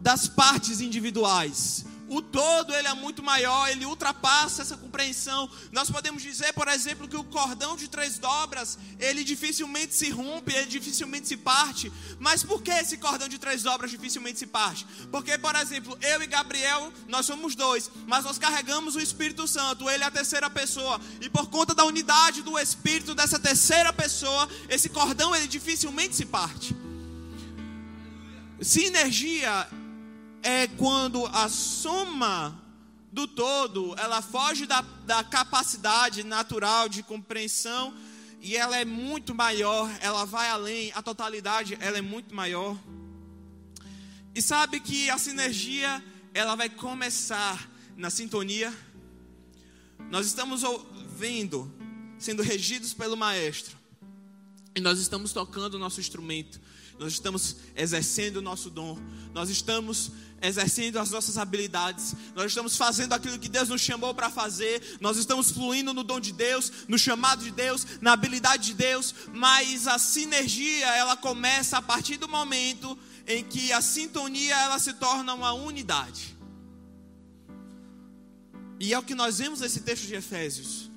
das 0.00 0.28
partes 0.28 0.80
individuais. 0.80 1.86
O 2.08 2.20
todo 2.20 2.74
ele 2.74 2.86
é 2.86 2.94
muito 2.94 3.22
maior, 3.22 3.68
ele 3.68 3.86
ultrapassa 3.86 4.62
essa 4.62 4.76
compreensão. 4.76 5.50
Nós 5.72 5.90
podemos 5.90 6.22
dizer, 6.22 6.52
por 6.52 6.68
exemplo, 6.68 7.08
que 7.08 7.16
o 7.16 7.24
cordão 7.24 7.76
de 7.76 7.88
três 7.88 8.18
dobras, 8.18 8.78
ele 8.98 9.24
dificilmente 9.24 9.94
se 9.94 10.10
rompe, 10.10 10.52
ele 10.54 10.66
dificilmente 10.66 11.28
se 11.28 11.36
parte. 11.36 11.90
Mas 12.18 12.42
por 12.42 12.62
que 12.62 12.70
esse 12.70 12.98
cordão 12.98 13.26
de 13.26 13.38
três 13.38 13.62
dobras 13.62 13.90
dificilmente 13.90 14.38
se 14.38 14.46
parte? 14.46 14.86
Porque, 15.10 15.38
por 15.38 15.54
exemplo, 15.56 15.96
eu 16.02 16.22
e 16.22 16.26
Gabriel, 16.26 16.92
nós 17.08 17.24
somos 17.24 17.54
dois, 17.54 17.90
mas 18.06 18.24
nós 18.24 18.38
carregamos 18.38 18.96
o 18.96 19.00
Espírito 19.00 19.48
Santo, 19.48 19.88
ele 19.88 20.04
é 20.04 20.06
a 20.06 20.10
terceira 20.10 20.50
pessoa. 20.50 21.00
E 21.20 21.30
por 21.30 21.48
conta 21.48 21.74
da 21.74 21.84
unidade 21.84 22.42
do 22.42 22.58
Espírito 22.58 23.14
dessa 23.14 23.38
terceira 23.38 23.92
pessoa, 23.92 24.48
esse 24.68 24.90
cordão 24.90 25.34
ele 25.34 25.48
dificilmente 25.48 26.16
se 26.16 26.26
parte. 26.26 26.76
Sinergia 28.60 29.68
é 30.44 30.68
quando 30.68 31.24
a 31.26 31.48
soma 31.48 32.62
do 33.10 33.26
todo, 33.26 33.94
ela 33.98 34.20
foge 34.20 34.66
da, 34.66 34.82
da 35.06 35.24
capacidade 35.24 36.22
natural 36.22 36.88
de 36.88 37.02
compreensão 37.02 37.96
e 38.42 38.54
ela 38.54 38.76
é 38.76 38.84
muito 38.84 39.34
maior, 39.34 39.90
ela 40.02 40.26
vai 40.26 40.50
além, 40.50 40.92
a 40.94 41.02
totalidade 41.02 41.78
ela 41.80 41.96
é 41.96 42.02
muito 42.02 42.34
maior. 42.34 42.78
E 44.34 44.42
sabe 44.42 44.80
que 44.80 45.08
a 45.08 45.16
sinergia, 45.16 46.04
ela 46.34 46.54
vai 46.54 46.68
começar 46.68 47.70
na 47.96 48.10
sintonia. 48.10 48.70
Nós 50.10 50.26
estamos 50.26 50.62
ouvindo, 50.62 51.72
sendo 52.18 52.42
regidos 52.42 52.92
pelo 52.92 53.16
maestro. 53.16 53.78
E 54.74 54.80
nós 54.80 54.98
estamos 54.98 55.32
tocando 55.32 55.74
o 55.74 55.78
nosso 55.78 56.00
instrumento. 56.00 56.60
Nós 56.98 57.12
estamos 57.12 57.56
exercendo 57.76 58.36
o 58.36 58.42
nosso 58.42 58.70
dom. 58.70 58.98
Nós 59.32 59.50
estamos 59.50 60.12
exercendo 60.44 60.98
as 60.98 61.10
nossas 61.10 61.38
habilidades, 61.38 62.14
nós 62.34 62.46
estamos 62.46 62.76
fazendo 62.76 63.14
aquilo 63.14 63.38
que 63.38 63.48
Deus 63.48 63.68
nos 63.68 63.80
chamou 63.80 64.14
para 64.14 64.28
fazer, 64.28 64.98
nós 65.00 65.16
estamos 65.16 65.50
fluindo 65.50 65.94
no 65.94 66.04
dom 66.04 66.20
de 66.20 66.32
Deus, 66.32 66.70
no 66.86 66.98
chamado 66.98 67.42
de 67.42 67.50
Deus, 67.50 67.86
na 68.00 68.12
habilidade 68.12 68.66
de 68.66 68.74
Deus, 68.74 69.14
mas 69.32 69.86
a 69.86 69.98
sinergia 69.98 70.86
ela 70.88 71.16
começa 71.16 71.78
a 71.78 71.82
partir 71.82 72.18
do 72.18 72.28
momento 72.28 72.98
em 73.26 73.42
que 73.42 73.72
a 73.72 73.80
sintonia 73.80 74.54
ela 74.54 74.78
se 74.78 74.92
torna 74.94 75.32
uma 75.32 75.52
unidade. 75.54 76.36
E 78.78 78.92
é 78.92 78.98
o 78.98 79.02
que 79.02 79.14
nós 79.14 79.38
vemos 79.38 79.60
nesse 79.60 79.80
texto 79.80 80.06
de 80.06 80.14
Efésios. 80.14 80.90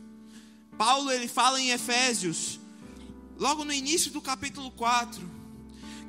Paulo 0.78 1.10
ele 1.10 1.28
fala 1.28 1.60
em 1.62 1.70
Efésios, 1.70 2.60
logo 3.40 3.64
no 3.64 3.72
início 3.72 4.12
do 4.12 4.22
capítulo 4.22 4.70
4, 4.72 5.37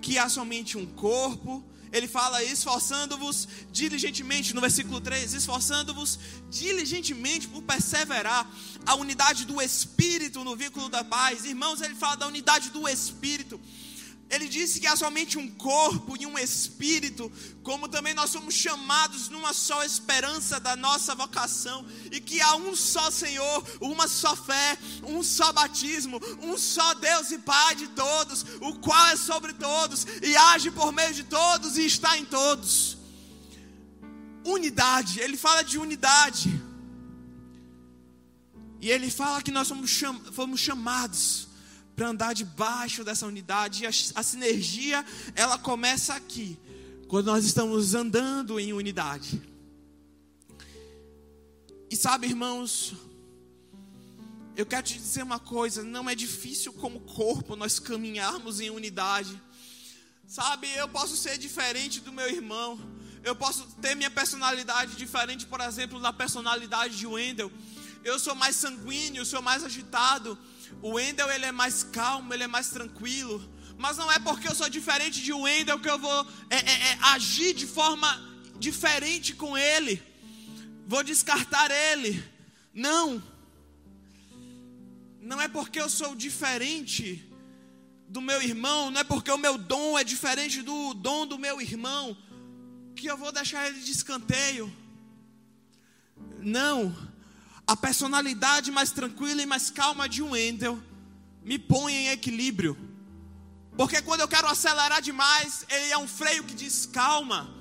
que 0.01 0.19
há 0.19 0.29
somente 0.29 0.77
um 0.77 0.87
corpo, 0.87 1.65
ele 1.93 2.07
fala: 2.07 2.43
esforçando-vos 2.43 3.49
diligentemente, 3.73 4.55
no 4.55 4.61
versículo 4.61 5.01
3, 5.01 5.35
esforçando-vos 5.35 6.19
diligentemente 6.51 7.49
por 7.49 7.63
perseverar 7.63 8.51
a 8.87 8.95
unidade 8.95 9.45
do 9.45 9.61
Espírito 9.61 10.45
no 10.45 10.57
vínculo 10.57 10.89
da 10.89 11.05
paz. 11.05 11.45
Irmãos, 11.45 11.81
ele 11.81 11.95
fala 11.95 12.17
da 12.17 12.27
unidade 12.27 12.71
do 12.71 12.89
Espírito. 12.89 13.61
Ele 14.31 14.47
disse 14.47 14.79
que 14.79 14.87
há 14.87 14.95
somente 14.95 15.39
um 15.39 15.49
corpo 15.49 16.15
e 16.21 16.27
um 16.27 16.39
espírito, 16.39 17.33
como 17.63 17.89
também 17.89 18.13
nós 18.13 18.29
somos 18.29 18.53
chamados 18.53 19.31
numa 19.31 19.55
só 19.55 19.83
esperança 19.83 20.61
da 20.61 20.77
nossa 20.77 21.15
vocação, 21.15 21.87
e 22.13 22.21
que 22.21 22.39
há 22.41 22.55
um 22.57 22.77
só 22.77 23.11
Senhor, 23.11 23.65
uma 23.81 24.07
só 24.07 24.37
fé, 24.37 24.77
um 25.03 25.23
só 25.23 25.51
batismo, 25.51 26.21
um 26.43 26.59
só 26.59 26.93
Deus 26.95 27.31
e 27.31 27.39
Pai 27.39 27.75
de 27.75 27.89
todos, 27.89 28.45
o 28.61 28.75
qual 28.81 29.07
é 29.07 29.17
sobre 29.17 29.55
todos 29.55 30.07
e 30.23 30.37
age 30.37 30.71
por 30.71 30.93
meio 30.93 31.15
de 31.15 31.25
todos 31.25 31.79
e 31.79 31.87
está 31.87 32.19
em 32.19 32.27
todos. 32.27 32.99
Unidade, 34.45 35.21
ele 35.21 35.39
fala 35.39 35.63
de 35.63 35.79
unidade, 35.79 36.51
e 38.81 38.91
ele 38.91 39.11
fala 39.11 39.43
que 39.43 39.51
nós 39.51 39.67
somos, 39.67 39.89
cham 39.89 40.21
fomos 40.33 40.61
chamados 40.61 41.48
para 41.99 42.11
andar 42.11 42.33
debaixo 42.33 43.03
dessa 43.03 43.27
unidade. 43.27 43.83
E 43.83 43.87
a, 43.87 43.91
a 43.91 44.23
sinergia, 44.23 45.05
ela 45.35 45.59
começa 45.59 46.15
aqui, 46.15 46.57
quando 47.09 47.27
nós 47.27 47.45
estamos 47.45 47.93
andando 47.93 48.61
em 48.61 48.73
unidade. 48.73 49.43
E 51.91 51.97
sabe, 51.97 52.29
irmãos, 52.29 52.95
eu 54.57 54.65
quero 54.65 54.87
te 54.87 54.95
dizer 54.95 55.25
uma 55.25 55.41
coisa: 55.41 55.83
não 55.83 56.09
é 56.09 56.15
difícil 56.15 56.73
como 56.75 57.01
corpo 57.01 57.57
nós 57.57 57.81
caminharmos 57.81 58.61
em 58.61 58.71
unidade. 58.71 59.43
Sabe, 60.25 60.69
eu 60.77 60.89
posso 60.89 61.17
ser 61.17 61.37
diferente 61.37 62.01
do 62.01 62.13
meu 62.13 62.29
irmão, 62.29 62.79
eu 63.25 63.35
posso 63.35 63.67
ter 63.83 63.97
minha 63.97 64.11
personalidade 64.11 64.95
diferente, 64.95 65.47
por 65.47 65.61
exemplo, 65.61 65.99
da 65.99 66.13
personalidade 66.13 66.97
de 66.97 67.09
Wendell. 67.09 67.51
Eu 68.05 68.21
sou 68.21 68.37
mais 68.37 68.55
sanguíneo, 68.55 69.27
sou 69.27 69.43
mais 69.43 69.65
agitado. 69.65 70.39
O 70.83 70.95
Wendel 70.95 71.31
ele 71.31 71.47
é 71.47 71.53
mais 71.53 71.83
calmo, 71.83 72.33
ele 72.33 72.45
é 72.45 72.47
mais 72.47 72.69
tranquilo. 72.69 73.49
Mas 73.77 73.97
não 73.97 74.11
é 74.11 74.19
porque 74.19 74.49
eu 74.49 74.55
sou 74.55 74.69
diferente 74.69 75.23
de 75.23 75.33
Wendel 75.33 75.79
que 75.79 75.89
eu 75.89 75.99
vou 75.99 76.27
é, 76.51 76.57
é, 76.57 76.93
é, 76.93 76.99
agir 77.15 77.55
de 77.55 77.67
forma 77.67 78.09
diferente 78.59 79.35
com 79.35 79.57
ele. 79.57 80.03
Vou 80.87 81.03
descartar 81.05 81.71
ele. 81.71 82.23
Não. 82.75 83.23
Não 85.21 85.41
é 85.41 85.49
porque 85.49 85.81
eu 85.81 85.89
sou 85.89 86.15
diferente 86.15 87.25
do 88.09 88.21
meu 88.21 88.41
irmão, 88.43 88.91
não 88.91 89.01
é 89.01 89.05
porque 89.05 89.31
o 89.31 89.37
meu 89.37 89.59
dom 89.59 89.99
é 89.99 90.03
diferente 90.03 90.63
do 90.63 90.95
dom 90.95 91.27
do 91.27 91.39
meu 91.39 91.61
irmão, 91.61 92.17
que 92.97 93.07
eu 93.07 93.19
vou 93.19 93.31
deixar 93.31 93.69
ele 93.69 93.81
de 93.81 93.93
escanteio. 93.93 94.75
Não 96.41 97.08
a 97.69 97.77
personalidade 97.77 98.71
mais 98.71 98.91
tranquila 98.91 99.43
e 99.43 99.47
mais 99.47 99.69
calma 99.69 100.09
de 100.09 100.23
um 100.23 100.31
Wendel 100.31 100.83
me 101.45 101.59
põe 101.59 101.93
em 101.93 102.09
equilíbrio. 102.09 102.75
Porque 103.77 104.01
quando 104.01 104.23
eu 104.23 104.29
quero 104.29 104.49
acelerar 104.49 105.03
demais, 105.03 105.67
ele 105.69 105.93
é 105.93 105.99
um 105.99 106.09
freio 106.09 106.45
que 106.45 106.55
diz: 106.55 106.87
calma, 106.87 107.55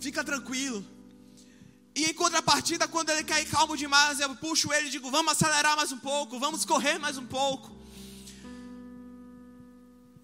fica 0.00 0.24
tranquilo. 0.24 0.82
E 1.94 2.06
em 2.06 2.14
contrapartida, 2.14 2.88
quando 2.88 3.10
ele 3.10 3.24
quer 3.24 3.42
ir 3.42 3.46
calmo 3.50 3.76
demais, 3.76 4.20
eu 4.20 4.34
puxo 4.36 4.72
ele 4.72 4.86
e 4.88 4.90
digo: 4.90 5.10
vamos 5.10 5.32
acelerar 5.32 5.76
mais 5.76 5.92
um 5.92 5.98
pouco, 5.98 6.38
vamos 6.38 6.64
correr 6.64 6.98
mais 6.98 7.18
um 7.18 7.26
pouco. 7.26 7.70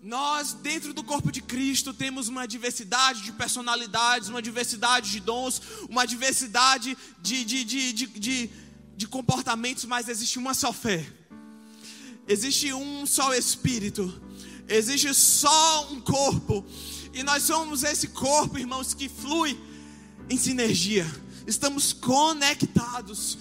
Nós, 0.01 0.55
dentro 0.55 0.95
do 0.95 1.05
corpo 1.05 1.31
de 1.31 1.43
Cristo, 1.43 1.93
temos 1.93 2.29
uma 2.29 2.49
diversidade 2.49 3.21
de 3.21 3.33
personalidades, 3.33 4.31
uma 4.31 4.41
diversidade 4.41 5.11
de 5.11 5.21
dons, 5.21 5.61
uma 5.87 6.07
diversidade 6.07 6.97
de, 7.21 7.45
de, 7.45 7.65
de, 7.65 7.93
de, 7.93 8.51
de, 8.99 9.07
comportamentos, 9.07 9.85
mas 9.85 10.09
existe 10.09 10.41
uma 10.41 10.53
só 10.53 10.73
fé, 10.73 11.07
existe 12.27 12.73
um 12.75 13.07
só 13.07 13.33
Espírito, 13.33 14.13
existe 14.69 15.15
só 15.15 15.89
um 15.93 16.01
corpo, 16.01 16.67
e 17.15 17.23
nós 17.23 17.45
somos 17.45 17.85
esse 17.85 18.09
corpo, 18.09 18.59
irmãos, 18.59 18.95
que 18.95 19.09
flui 19.09 19.59
em 20.29 20.37
sinergia. 20.37 21.07
Estamos 21.47 21.93
conectados, 21.93 23.39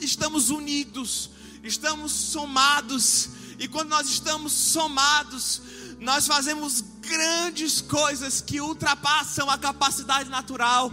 estamos 0.00 0.50
unidos, 0.50 1.30
estamos 1.64 2.12
somados, 2.12 3.28
e 3.58 3.66
quando 3.66 3.88
nós 3.88 4.08
estamos 4.08 4.52
somados, 4.52 5.60
nós 5.98 6.28
fazemos 6.28 6.82
grandes 7.00 7.80
coisas 7.80 8.40
que 8.40 8.60
ultrapassam 8.60 9.50
a 9.50 9.58
capacidade 9.58 10.30
natural. 10.30 10.92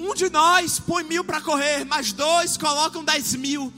Um 0.00 0.14
de 0.14 0.30
nós 0.30 0.80
põe 0.80 1.04
mil 1.04 1.22
para 1.22 1.42
correr, 1.42 1.84
mas 1.84 2.10
dois 2.10 2.56
colocam 2.56 3.04
dez 3.04 3.34
mil. 3.34 3.70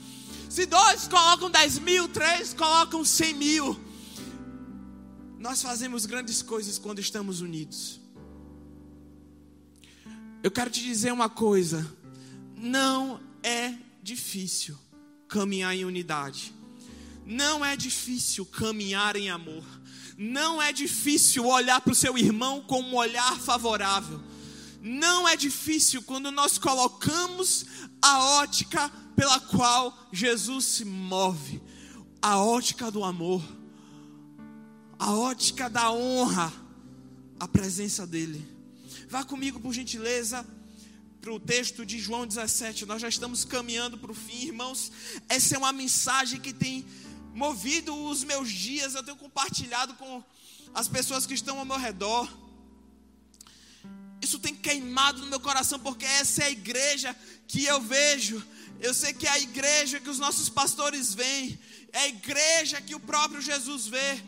Se 0.49 0.65
dois 0.65 1.05
colocam 1.05 1.51
dez 1.51 1.77
mil, 1.77 2.07
três 2.07 2.53
colocam 2.53 3.03
cem 3.03 3.33
mil. 3.33 3.77
Nós 5.37 5.61
fazemos 5.61 6.05
grandes 6.05 6.41
coisas 6.41 6.79
quando 6.79 6.99
estamos 6.99 7.41
unidos. 7.41 7.99
Eu 10.41 10.49
quero 10.49 10.69
te 10.69 10.81
dizer 10.81 11.11
uma 11.11 11.27
coisa: 11.27 11.85
não 12.55 13.19
é 13.43 13.73
difícil 14.01 14.79
caminhar 15.27 15.75
em 15.75 15.83
unidade, 15.83 16.53
não 17.25 17.65
é 17.65 17.75
difícil 17.75 18.45
caminhar 18.45 19.17
em 19.17 19.29
amor, 19.29 19.65
não 20.17 20.61
é 20.61 20.71
difícil 20.71 21.45
olhar 21.45 21.81
para 21.81 21.91
o 21.91 21.95
seu 21.95 22.17
irmão 22.17 22.61
com 22.61 22.81
um 22.81 22.95
olhar 22.95 23.37
favorável, 23.41 24.21
não 24.83 25.25
é 25.25 25.37
difícil 25.37 26.03
quando 26.03 26.29
nós 26.29 26.57
colocamos 26.57 27.65
a 28.01 28.19
ótica 28.41 28.89
pela 29.15 29.39
qual 29.39 30.09
Jesus 30.11 30.65
se 30.65 30.83
move, 30.83 31.61
a 32.21 32.37
ótica 32.37 32.91
do 32.91 33.01
amor, 33.01 33.41
a 34.99 35.13
ótica 35.13 35.69
da 35.69 35.89
honra, 35.89 36.51
a 37.39 37.47
presença 37.47 38.05
dEle. 38.05 38.45
Vá 39.07 39.23
comigo, 39.23 39.57
por 39.57 39.73
gentileza, 39.73 40.45
para 41.21 41.31
o 41.31 41.39
texto 41.39 41.85
de 41.85 41.97
João 41.97 42.27
17. 42.27 42.85
Nós 42.85 43.01
já 43.01 43.07
estamos 43.07 43.45
caminhando 43.45 43.97
para 43.97 44.11
o 44.11 44.15
fim, 44.15 44.47
irmãos. 44.47 44.91
Essa 45.29 45.55
é 45.55 45.57
uma 45.57 45.71
mensagem 45.71 46.41
que 46.41 46.51
tem 46.51 46.85
movido 47.33 47.95
os 47.95 48.25
meus 48.25 48.51
dias. 48.51 48.95
Eu 48.95 49.03
tenho 49.03 49.15
compartilhado 49.15 49.93
com 49.93 50.21
as 50.73 50.89
pessoas 50.89 51.25
que 51.25 51.33
estão 51.33 51.57
ao 51.57 51.65
meu 51.65 51.77
redor. 51.77 52.27
Isso 54.23 54.39
tem 54.39 54.55
queimado 54.55 55.19
no 55.19 55.27
meu 55.27 55.39
coração, 55.39 55.77
porque 55.77 56.05
essa 56.05 56.43
é 56.43 56.45
a 56.45 56.51
igreja 56.51 57.13
que 57.45 57.65
eu 57.65 57.81
vejo. 57.81 58.41
Eu 58.79 58.93
sei 58.93 59.13
que 59.13 59.27
é 59.27 59.31
a 59.31 59.39
igreja 59.39 59.99
que 59.99 60.09
os 60.09 60.17
nossos 60.17 60.47
pastores 60.47 61.13
veem, 61.13 61.59
é 61.91 61.99
a 61.99 62.07
igreja 62.07 62.81
que 62.81 62.95
o 62.95 62.99
próprio 63.01 63.41
Jesus 63.41 63.85
vê. 63.85 64.23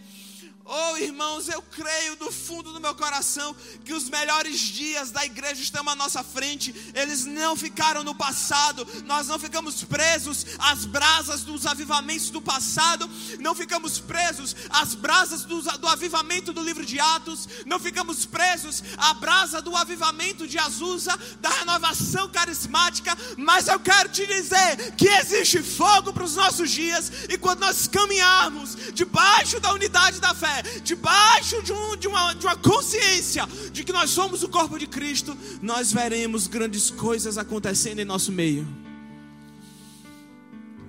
Oh, 0.68 0.98
irmãos, 0.98 1.48
eu 1.48 1.62
creio 1.62 2.16
do 2.16 2.32
fundo 2.32 2.74
do 2.74 2.82
meu 2.82 2.96
coração 2.96 3.56
que 3.84 3.94
os 3.94 4.10
melhores 4.10 4.60
dias 4.60 5.12
da 5.12 5.24
igreja 5.24 5.62
estão 5.62 5.88
à 5.88 5.96
nossa 5.96 6.24
frente. 6.24 6.74
Eles 6.96 7.24
não 7.24 7.56
ficaram 7.56 8.04
no 8.04 8.16
passado. 8.16 8.86
Nós 9.06 9.28
não 9.28 9.38
ficamos 9.38 9.84
presos 9.84 10.44
às 10.58 10.84
brasas 10.86 11.44
dos 11.44 11.68
avivamentos 11.68 12.32
do 12.32 12.42
passado. 12.42 13.08
Não 13.40 13.54
ficamos 13.54 14.00
presos 14.00 14.56
às 14.72 14.96
brasas 14.96 15.44
do, 15.46 15.62
do 15.62 15.88
avivamento 15.88 16.52
do 16.52 16.64
livro 16.64 16.84
de 16.84 17.00
Atos. 17.00 17.48
Não 17.64 17.78
ficamos 17.78 18.26
presos 18.26 18.84
à 18.98 19.14
brasa 19.14 19.62
do 19.62 19.76
avivamento 19.76 20.48
de 20.48 20.58
Azusa, 20.58 21.16
da 21.40 21.50
renovação 21.50 22.28
carismática. 22.28 23.16
Mas 23.38 23.68
eu 23.68 23.80
quero 23.80 24.10
te 24.10 24.26
dizer 24.26 24.96
que 24.96 25.08
existe 25.08 25.62
fogo 25.62 26.12
para 26.12 26.24
os 26.24 26.36
nossos 26.36 26.72
dias. 26.72 27.12
E 27.30 27.38
quando 27.38 27.60
nós 27.60 27.88
caminharmos 27.88 28.76
debaixo 28.96 29.60
da 29.60 29.72
unidade 29.72 30.20
da 30.20 30.34
fé, 30.34 30.55
debaixo 30.84 31.62
de, 31.62 31.72
um, 31.74 31.96
de, 31.96 32.08
uma, 32.08 32.34
de 32.34 32.46
uma 32.46 32.56
consciência 32.56 33.48
de 33.72 33.84
que 33.84 33.94
nós 33.94 34.10
somos 34.10 34.44
o 34.44 34.50
corpo 34.50 34.78
de 34.78 34.88
Cristo, 34.88 35.38
nós 35.62 35.92
veremos 35.92 36.48
grandes 36.48 36.90
coisas 36.90 37.38
acontecendo 37.38 38.00
em 38.00 38.06
nosso 38.06 38.32
meio. 38.32 38.68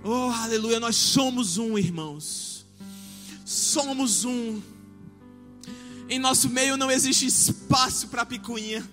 Oh, 0.03 0.31
aleluia, 0.31 0.79
nós 0.79 0.97
somos 0.97 1.59
um, 1.59 1.77
irmãos. 1.77 2.65
Somos 3.45 4.25
um. 4.25 4.63
Em 6.09 6.19
nosso 6.19 6.49
meio 6.49 6.77
não 6.77 6.91
existe 6.91 7.27
espaço 7.27 8.09
para 8.09 8.25
picuinha. 8.25 8.89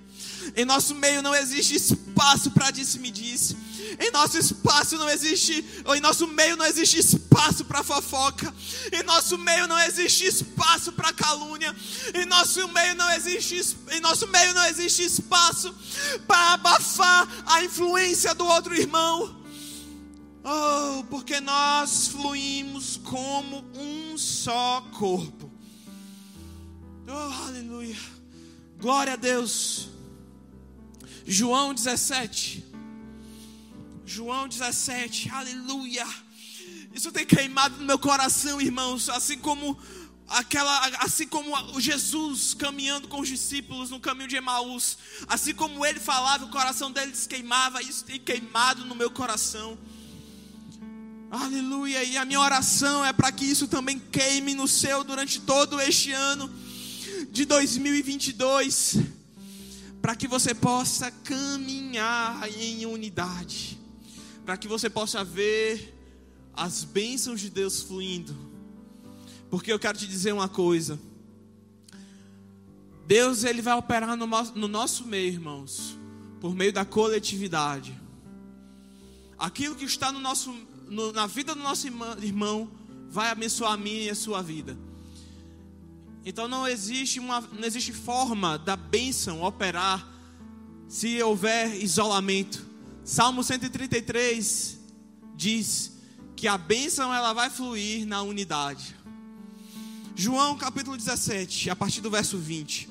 Em 0.56 0.66
nosso 0.66 0.96
meio 0.96 1.22
não 1.22 1.34
existe 1.36 1.76
espaço 1.76 2.03
para 2.52 2.72
disse-me-disse. 2.72 3.58
Em 4.00 4.12
nosso 4.12 4.38
espaço 4.38 4.98
não 4.98 5.10
existe, 5.10 5.64
ou 5.86 5.96
em 5.96 6.00
nosso 6.00 6.28
meio 6.28 6.56
não 6.56 6.66
existe 6.66 7.00
espaço 7.00 7.66
para 7.66 7.84
fofoca. 7.84 8.54
Em 8.92 9.04
nosso 9.04 9.38
meio 9.38 9.68
não 9.68 9.80
existe 9.80 10.26
espaço 10.26 10.92
para 10.94 11.14
calúnia. 11.14 11.76
Em 12.14 12.26
nosso 12.26 12.68
meio 12.70 12.96
não 12.96 13.10
existe, 13.12 13.78
em 13.92 14.00
nosso 14.00 14.28
meio 14.28 14.54
não 14.54 14.66
existe 14.66 15.04
espaço 15.04 15.74
para 16.28 16.54
abafar 16.54 17.28
a 17.46 17.64
influência 17.64 18.34
do 18.34 18.46
outro 18.46 18.76
irmão. 18.76 19.42
Oh, 20.46 21.04
porque 21.06 21.40
nós 21.40 22.10
fluímos 22.10 22.98
como 23.04 23.64
um 23.76 24.18
só 24.18 24.82
corpo. 24.92 25.50
Oh, 27.08 27.48
aleluia. 27.48 27.98
Glória 28.78 29.14
a 29.14 29.16
Deus. 29.16 29.93
João 31.26 31.74
17. 31.74 32.64
João 34.06 34.48
17, 34.48 35.30
aleluia. 35.30 36.06
Isso 36.94 37.12
tem 37.12 37.26
queimado 37.26 37.78
no 37.78 37.86
meu 37.86 37.98
coração, 37.98 38.62
irmãos, 38.62 39.10
assim 39.10 39.38
como 39.38 39.78
aquela, 40.28 40.88
assim 41.00 41.28
como 41.28 41.80
Jesus 41.80 42.54
caminhando 42.54 43.08
com 43.08 43.22
os 43.22 43.28
discípulos 43.28 43.90
no 43.90 44.00
caminho 44.00 44.28
de 44.28 44.36
Emaús, 44.36 44.98
assim 45.28 45.54
como 45.54 45.86
ele 45.86 46.00
falava, 46.00 46.46
o 46.46 46.50
coração 46.50 46.92
dele 46.92 47.14
queimava, 47.28 47.82
isso 47.82 48.04
tem 48.04 48.20
queimado 48.20 48.86
no 48.86 48.94
meu 48.94 49.10
coração. 49.10 49.78
Aleluia, 51.32 52.04
e 52.04 52.16
a 52.16 52.26
minha 52.26 52.40
oração 52.40 53.04
é 53.04 53.12
para 53.12 53.32
que 53.32 53.46
isso 53.46 53.68
também 53.68 53.98
queime 53.98 54.54
no 54.54 54.68
seu 54.68 55.04
durante 55.04 55.40
todo 55.40 55.82
este 55.82 56.12
ano 56.12 56.48
de 57.32 57.46
2022, 57.46 58.98
para 60.04 60.16
que 60.16 60.28
você 60.28 60.54
possa 60.54 61.10
caminhar 61.10 62.48
em 62.52 62.86
unidade 62.86 63.82
para 64.46 64.58
que 64.58 64.68
você 64.68 64.90
possa 64.90 65.24
ver 65.24 65.94
as 66.54 66.84
bênçãos 66.84 67.40
de 67.40 67.50
Deus 67.50 67.82
fluindo. 67.82 68.36
Porque 69.50 69.72
eu 69.72 69.80
quero 69.80 69.98
te 69.98 70.08
dizer 70.08 70.34
uma 70.34 70.50
coisa. 70.50 71.00
Deus 73.08 73.44
ele 73.44 73.62
vai 73.62 73.76
operar 73.76 74.16
no, 74.16 74.28
no 74.28 74.68
nosso 74.68 75.06
meio, 75.06 75.34
irmãos, 75.34 75.98
por 76.40 76.54
meio 76.54 76.74
da 76.74 76.86
coletividade. 76.86 78.00
Aquilo 79.38 79.76
que 79.76 79.86
está 79.86 80.12
no 80.12 80.20
nosso, 80.20 80.54
no, 80.88 81.12
na 81.12 81.28
vida 81.28 81.54
do 81.54 81.62
nosso 81.62 81.88
irmão 82.22 82.72
vai 83.10 83.30
abençoar 83.30 83.74
a 83.74 83.78
minha 83.78 84.04
e 84.04 84.10
a 84.10 84.16
sua 84.16 84.42
vida. 84.42 84.78
Então 86.26 86.48
não 86.48 86.68
existe 86.68 87.20
uma, 87.20 87.42
não 87.42 87.66
existe 87.66 87.92
forma 87.92 88.58
da 88.58 88.76
bênção 88.76 89.44
operar 89.44 90.08
se 90.88 91.22
houver 91.22 91.76
isolamento. 91.84 92.66
Salmo 93.04 93.44
133 93.44 94.80
diz 95.36 95.92
que 96.36 96.48
a 96.48 96.58
bênção 96.58 97.14
ela 97.14 97.34
vai 97.34 97.50
fluir 97.50 98.08
na 98.08 98.22
unidade. 98.22 98.96
João 100.16 100.58
capítulo 100.58 100.96
17, 100.96 101.70
a 101.70 101.76
partir 101.76 102.00
do 102.00 102.10
verso 102.10 102.38
20. 102.38 102.90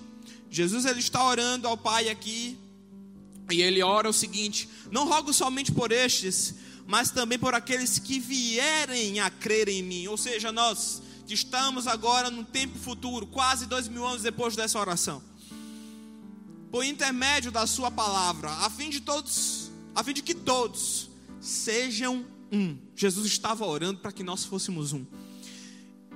Jesus 0.50 0.84
ele 0.84 1.00
está 1.00 1.24
orando 1.24 1.66
ao 1.66 1.76
Pai 1.76 2.10
aqui, 2.10 2.58
e 3.50 3.62
ele 3.62 3.82
ora 3.82 4.08
o 4.08 4.12
seguinte: 4.12 4.68
Não 4.90 5.08
rogo 5.08 5.32
somente 5.32 5.72
por 5.72 5.92
estes, 5.92 6.54
mas 6.86 7.10
também 7.10 7.38
por 7.38 7.54
aqueles 7.54 7.98
que 7.98 8.18
vierem 8.18 9.20
a 9.20 9.30
crer 9.30 9.68
em 9.68 9.82
mim. 9.82 10.06
Ou 10.08 10.16
seja, 10.16 10.52
nós 10.52 11.01
estamos 11.28 11.86
agora 11.86 12.30
no 12.30 12.44
tempo 12.44 12.78
futuro, 12.78 13.26
quase 13.26 13.66
dois 13.66 13.88
mil 13.88 14.06
anos 14.06 14.22
depois 14.22 14.56
dessa 14.56 14.78
oração, 14.78 15.22
por 16.70 16.84
intermédio 16.84 17.50
da 17.50 17.66
Sua 17.66 17.90
palavra, 17.90 18.50
a 18.50 18.70
fim 18.70 18.90
de 18.90 19.00
todos 19.00 19.72
a 19.94 20.02
fim 20.02 20.12
de 20.12 20.22
que 20.22 20.34
todos 20.34 21.10
sejam 21.40 22.24
um. 22.50 22.76
Jesus 22.96 23.26
estava 23.26 23.66
orando 23.66 24.00
para 24.00 24.12
que 24.12 24.22
nós 24.22 24.44
fôssemos 24.44 24.92
um. 24.92 25.04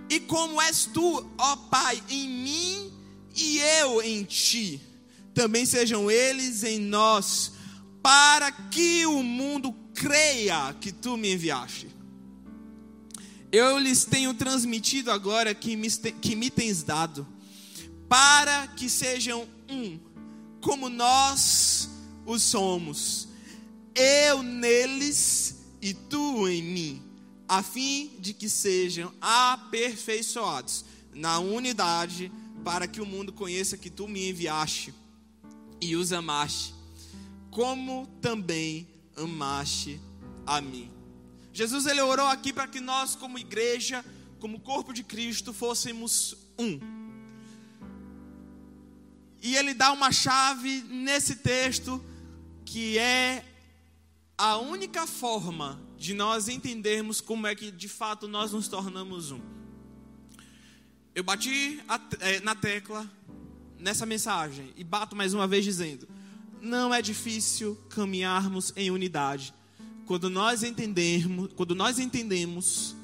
E 0.09 0.21
como 0.21 0.61
és 0.61 0.87
tu, 0.87 1.27
ó 1.37 1.57
Pai, 1.57 2.03
em 2.09 2.29
mim 2.29 2.93
e 3.35 3.59
eu 3.59 4.03
em 4.03 4.25
ti, 4.25 4.81
também 5.35 5.67
sejam 5.67 6.11
eles 6.11 6.63
em 6.63 6.79
nós, 6.79 7.53
para 8.03 8.53
que 8.53 9.05
o 9.05 9.23
mundo 9.23 9.75
creia 9.93 10.75
que 10.81 10.93
tu 10.93 11.17
me 11.17 11.33
enviaste. 11.33 11.89
Eu 13.59 13.79
lhes 13.79 14.05
tenho 14.05 14.35
transmitido 14.35 15.11
agora 15.11 15.55
que 15.55 15.77
me, 15.77 15.91
que 15.91 16.37
me 16.37 16.51
tens 16.51 16.83
dado, 16.83 17.27
para 18.07 18.67
que 18.67 18.87
sejam 18.87 19.49
um, 19.67 19.99
como 20.61 20.91
nós 20.91 21.89
os 22.27 22.43
somos, 22.43 23.29
eu 23.95 24.43
neles 24.43 25.57
e 25.81 25.95
tu 25.95 26.47
em 26.47 26.63
mim, 26.63 27.03
a 27.49 27.63
fim 27.63 28.11
de 28.19 28.35
que 28.35 28.47
sejam 28.47 29.11
aperfeiçoados 29.23 30.85
na 31.15 31.39
unidade, 31.39 32.31
para 32.63 32.87
que 32.87 33.01
o 33.01 33.07
mundo 33.07 33.33
conheça 33.33 33.79
que 33.79 33.89
tu 33.89 34.07
me 34.07 34.29
enviaste 34.29 34.93
e 35.81 35.97
os 35.97 36.13
amaste, 36.13 36.75
como 37.51 38.07
também 38.21 38.87
amaste 39.17 39.99
a 40.47 40.61
mim. 40.61 40.96
Jesus 41.57 41.87
ele 41.87 42.03
orou 42.03 42.27
aqui 42.27 42.53
para 42.53 42.69
que 42.69 42.81
nós, 42.81 43.17
como 43.17 43.39
igreja, 43.39 44.05
como 44.39 44.61
corpo 44.61 44.93
de 44.93 45.03
Cristo, 45.03 45.55
fôssemos 45.55 46.37
um. 46.59 46.79
E 49.41 49.57
ele 49.57 49.73
dá 49.73 49.91
uma 49.91 50.13
chave 50.13 50.83
nesse 50.83 51.37
texto 51.37 52.05
que 52.63 52.99
é 52.99 53.43
a 54.37 54.59
única 54.59 55.07
forma 55.07 55.81
de 55.97 56.13
nós 56.13 56.47
entendermos 56.47 57.23
como 57.23 57.47
é 57.47 57.55
que 57.55 57.71
de 57.71 57.89
fato 57.89 58.29
nós 58.29 58.53
nos 58.53 58.69
tornamos 58.69 59.31
um. 59.31 59.41
Eu 61.15 61.25
bati 61.25 61.83
é, 62.21 62.39
na 62.41 62.55
tecla 62.55 63.11
nessa 63.79 64.05
mensagem 64.05 64.75
e 64.77 64.85
bato 64.85 65.17
mais 65.17 65.33
uma 65.33 65.47
vez 65.47 65.65
dizendo: 65.65 66.07
não 66.61 66.93
é 66.93 67.01
difícil 67.01 67.77
caminharmos 67.89 68.75
em 68.77 68.91
unidade 68.91 69.55
quando 70.07 70.31
nós 70.31 70.63
entendermos, 70.63 71.51
quando 71.55 71.75
nós 71.75 71.99
entendemos 71.99 72.95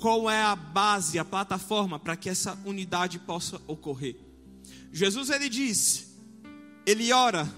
qual 0.00 0.28
é 0.28 0.42
a 0.42 0.54
base, 0.54 1.18
a 1.18 1.24
plataforma 1.24 1.98
para 1.98 2.16
que 2.16 2.28
essa 2.28 2.58
unidade 2.64 3.18
possa 3.20 3.60
ocorrer. 3.66 4.16
Jesus 4.92 5.30
ele 5.30 5.48
disse, 5.48 6.06
ele 6.84 7.12
ora 7.12 7.48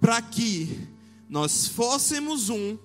para 0.00 0.20
que 0.20 0.88
nós 1.28 1.68
fôssemos 1.68 2.48
um, 2.48 2.78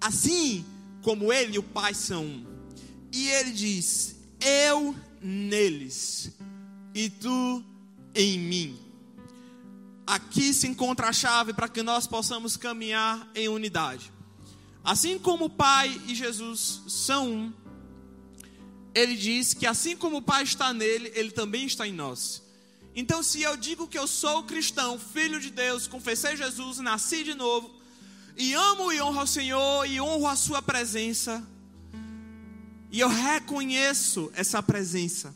assim 0.00 0.64
como 1.02 1.32
ele 1.32 1.56
e 1.56 1.58
o 1.58 1.62
Pai 1.62 1.94
são 1.94 2.24
um. 2.24 2.46
E 3.12 3.28
ele 3.28 3.52
diz: 3.52 4.16
Eu 4.40 4.94
neles 5.22 6.32
e 6.94 7.08
tu 7.08 7.64
em 8.14 8.38
mim. 8.38 8.85
Aqui 10.06 10.54
se 10.54 10.68
encontra 10.68 11.08
a 11.08 11.12
chave 11.12 11.52
para 11.52 11.68
que 11.68 11.82
nós 11.82 12.06
possamos 12.06 12.56
caminhar 12.56 13.28
em 13.34 13.48
unidade. 13.48 14.12
Assim 14.84 15.18
como 15.18 15.46
o 15.46 15.50
Pai 15.50 16.00
e 16.06 16.14
Jesus 16.14 16.82
são 16.86 17.28
um, 17.28 17.52
ele 18.94 19.16
diz 19.16 19.52
que 19.52 19.66
assim 19.66 19.96
como 19.96 20.18
o 20.18 20.22
Pai 20.22 20.44
está 20.44 20.72
nele, 20.72 21.10
ele 21.14 21.32
também 21.32 21.66
está 21.66 21.88
em 21.88 21.92
nós. 21.92 22.40
Então, 22.94 23.22
se 23.22 23.42
eu 23.42 23.56
digo 23.56 23.88
que 23.88 23.98
eu 23.98 24.06
sou 24.06 24.44
cristão, 24.44 24.98
filho 24.98 25.38
de 25.40 25.50
Deus, 25.50 25.86
confessei 25.86 26.36
Jesus, 26.36 26.78
nasci 26.78 27.24
de 27.24 27.34
novo, 27.34 27.70
e 28.36 28.54
amo 28.54 28.92
e 28.92 29.02
honro 29.02 29.20
ao 29.20 29.26
Senhor 29.26 29.84
e 29.84 30.00
honro 30.00 30.26
a 30.26 30.36
Sua 30.36 30.62
presença, 30.62 31.46
e 32.90 33.00
eu 33.00 33.08
reconheço 33.08 34.30
essa 34.34 34.62
presença, 34.62 35.34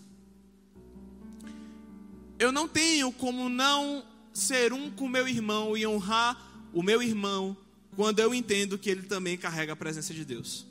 eu 2.39 2.51
não 2.51 2.67
tenho 2.67 3.13
como 3.13 3.51
não 3.51 4.03
ser 4.33 4.73
um 4.73 4.91
com 4.91 5.09
meu 5.09 5.27
irmão 5.29 5.77
e 5.77 5.87
honrar 5.87 6.37
o 6.73 6.83
meu 6.83 7.03
irmão 7.03 7.57
quando 7.97 8.21
eu 8.21 8.35
entendo 8.35 8.79
que 8.79 8.89
ele 8.89 9.03
também 9.03 9.37
carrega 9.37 9.73
a 9.73 9.77
presença 9.77 10.15
de 10.15 10.25
Deus. 10.25 10.67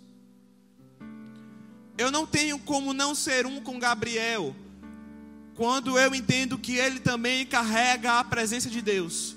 Eu 1.98 2.12
não 2.12 2.26
tenho 2.26 2.58
como 2.60 2.94
não 2.94 3.14
ser 3.14 3.46
um 3.46 3.60
com 3.62 3.78
Gabriel 3.78 4.56
quando 5.56 6.00
eu 6.00 6.16
entendo 6.16 6.58
que 6.58 6.78
ele 6.78 7.02
também 7.02 7.46
carrega 7.46 8.20
a 8.20 8.24
presença 8.24 8.70
de 8.70 8.82
Deus. 8.82 9.36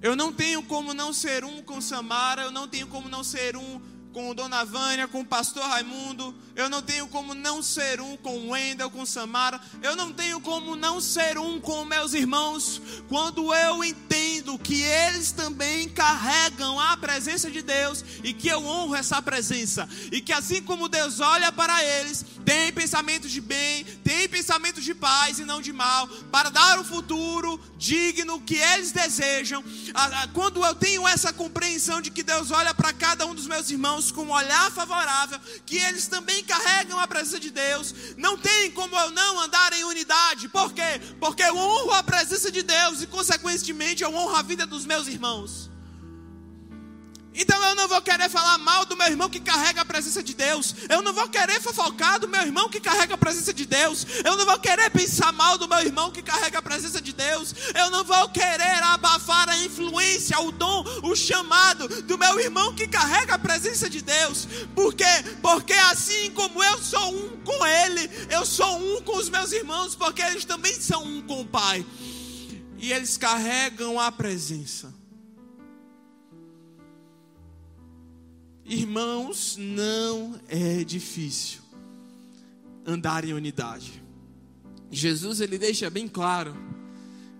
Eu 0.00 0.14
não 0.14 0.32
tenho 0.32 0.62
como 0.62 0.94
não 0.94 1.12
ser 1.12 1.44
um 1.44 1.60
com 1.60 1.80
Samara, 1.80 2.42
eu 2.42 2.52
não 2.52 2.68
tenho 2.68 2.86
como 2.86 3.08
não 3.08 3.24
ser 3.24 3.56
um 3.56 3.80
com 4.12 4.34
Dona 4.34 4.64
Vânia, 4.64 5.06
com 5.06 5.20
o 5.20 5.24
pastor 5.24 5.62
Raimundo, 5.62 6.34
eu 6.56 6.68
não 6.68 6.82
tenho 6.82 7.06
como 7.08 7.32
não 7.32 7.62
ser 7.62 8.00
um 8.00 8.16
com 8.16 8.36
o 8.36 8.50
Wendel, 8.50 8.90
com 8.90 9.06
Samara, 9.06 9.60
eu 9.82 9.94
não 9.94 10.12
tenho 10.12 10.40
como 10.40 10.74
não 10.74 11.00
ser 11.00 11.38
um 11.38 11.60
com 11.60 11.84
meus 11.84 12.12
irmãos, 12.12 12.82
quando 13.08 13.54
eu 13.54 13.84
entendo 13.84 14.58
que 14.58 14.82
eles 14.82 15.30
também 15.32 15.88
carregam 15.88 16.78
a 16.80 16.96
presença 16.96 17.50
de 17.50 17.62
Deus 17.62 18.04
e 18.24 18.32
que 18.32 18.48
eu 18.48 18.64
honro 18.64 18.94
essa 18.94 19.22
presença, 19.22 19.88
e 20.10 20.20
que 20.20 20.32
assim 20.32 20.62
como 20.62 20.88
Deus 20.88 21.20
olha 21.20 21.52
para 21.52 21.84
eles, 21.84 22.24
tem 22.44 22.72
pensamentos 22.72 23.30
de 23.30 23.40
bem, 23.40 23.84
tem 24.02 24.28
pensamentos 24.28 24.82
de 24.82 24.94
paz 24.94 25.38
e 25.38 25.44
não 25.44 25.62
de 25.62 25.72
mal, 25.72 26.08
para 26.32 26.50
dar 26.50 26.78
o 26.78 26.82
um 26.82 26.84
futuro 26.84 27.60
digno 27.76 28.40
que 28.40 28.56
eles 28.56 28.92
desejam. 28.92 29.62
Quando 30.34 30.64
eu 30.64 30.74
tenho 30.74 31.06
essa 31.06 31.32
compreensão 31.32 32.00
de 32.00 32.10
que 32.10 32.22
Deus 32.22 32.50
olha 32.50 32.74
para 32.74 32.92
cada 32.92 33.24
um 33.26 33.34
dos 33.34 33.46
meus 33.46 33.70
irmãos, 33.70 33.99
irmãos 34.00 34.10
com 34.10 34.24
um 34.24 34.32
olhar 34.32 34.70
favorável, 34.72 35.38
que 35.66 35.76
eles 35.76 36.06
também 36.06 36.42
carregam 36.44 36.98
a 36.98 37.06
presença 37.06 37.38
de 37.38 37.50
Deus. 37.50 37.94
Não 38.16 38.36
tem 38.36 38.70
como 38.70 38.98
eu 38.98 39.10
não 39.10 39.40
andar 39.40 39.72
em 39.74 39.84
unidade. 39.84 40.48
Por 40.48 40.72
quê? 40.72 41.00
Porque 41.20 41.42
eu 41.42 41.56
honro 41.56 41.92
a 41.92 42.02
presença 42.02 42.50
de 42.50 42.62
Deus 42.62 43.02
e, 43.02 43.06
consequentemente, 43.06 44.02
eu 44.02 44.14
honro 44.14 44.36
a 44.36 44.42
vida 44.42 44.66
dos 44.66 44.86
meus 44.86 45.06
irmãos. 45.06 45.69
Então 47.40 47.58
eu 47.64 47.74
não 47.74 47.88
vou 47.88 48.02
querer 48.02 48.28
falar 48.28 48.58
mal 48.58 48.84
do 48.84 48.94
meu 48.94 49.06
irmão 49.06 49.30
que 49.30 49.40
carrega 49.40 49.80
a 49.80 49.84
presença 49.84 50.22
de 50.22 50.34
Deus. 50.34 50.74
Eu 50.90 51.00
não 51.00 51.14
vou 51.14 51.26
querer 51.26 51.58
fofocar 51.58 52.20
do 52.20 52.28
meu 52.28 52.42
irmão 52.42 52.68
que 52.68 52.78
carrega 52.78 53.14
a 53.14 53.18
presença 53.18 53.50
de 53.50 53.64
Deus. 53.64 54.06
Eu 54.22 54.36
não 54.36 54.44
vou 54.44 54.58
querer 54.58 54.90
pensar 54.90 55.32
mal 55.32 55.56
do 55.56 55.66
meu 55.66 55.78
irmão 55.78 56.10
que 56.10 56.20
carrega 56.20 56.58
a 56.58 56.62
presença 56.62 57.00
de 57.00 57.14
Deus. 57.14 57.54
Eu 57.74 57.88
não 57.88 58.04
vou 58.04 58.28
querer 58.28 58.82
abafar 58.82 59.48
a 59.48 59.56
influência, 59.56 60.38
o 60.38 60.52
dom, 60.52 60.84
o 61.02 61.16
chamado 61.16 61.88
do 62.02 62.18
meu 62.18 62.38
irmão 62.38 62.74
que 62.74 62.86
carrega 62.86 63.36
a 63.36 63.38
presença 63.38 63.88
de 63.88 64.02
Deus. 64.02 64.46
Por 64.74 64.92
quê? 64.92 65.04
Porque 65.40 65.72
assim 65.72 66.30
como 66.32 66.62
eu 66.62 66.76
sou 66.82 67.10
um 67.10 67.42
com 67.42 67.66
ele, 67.66 68.10
eu 68.28 68.44
sou 68.44 68.76
um 68.76 69.00
com 69.00 69.16
os 69.16 69.30
meus 69.30 69.50
irmãos, 69.52 69.94
porque 69.94 70.20
eles 70.20 70.44
também 70.44 70.78
são 70.78 71.02
um 71.02 71.22
com 71.22 71.40
o 71.40 71.46
Pai. 71.46 71.86
E 72.76 72.92
eles 72.92 73.16
carregam 73.16 73.98
a 73.98 74.12
presença. 74.12 74.99
Irmãos, 78.72 79.56
não 79.58 80.40
é 80.46 80.84
difícil 80.84 81.60
andar 82.86 83.24
em 83.24 83.32
unidade. 83.32 84.00
Jesus 84.92 85.40
ele 85.40 85.58
deixa 85.58 85.90
bem 85.90 86.06
claro 86.06 86.54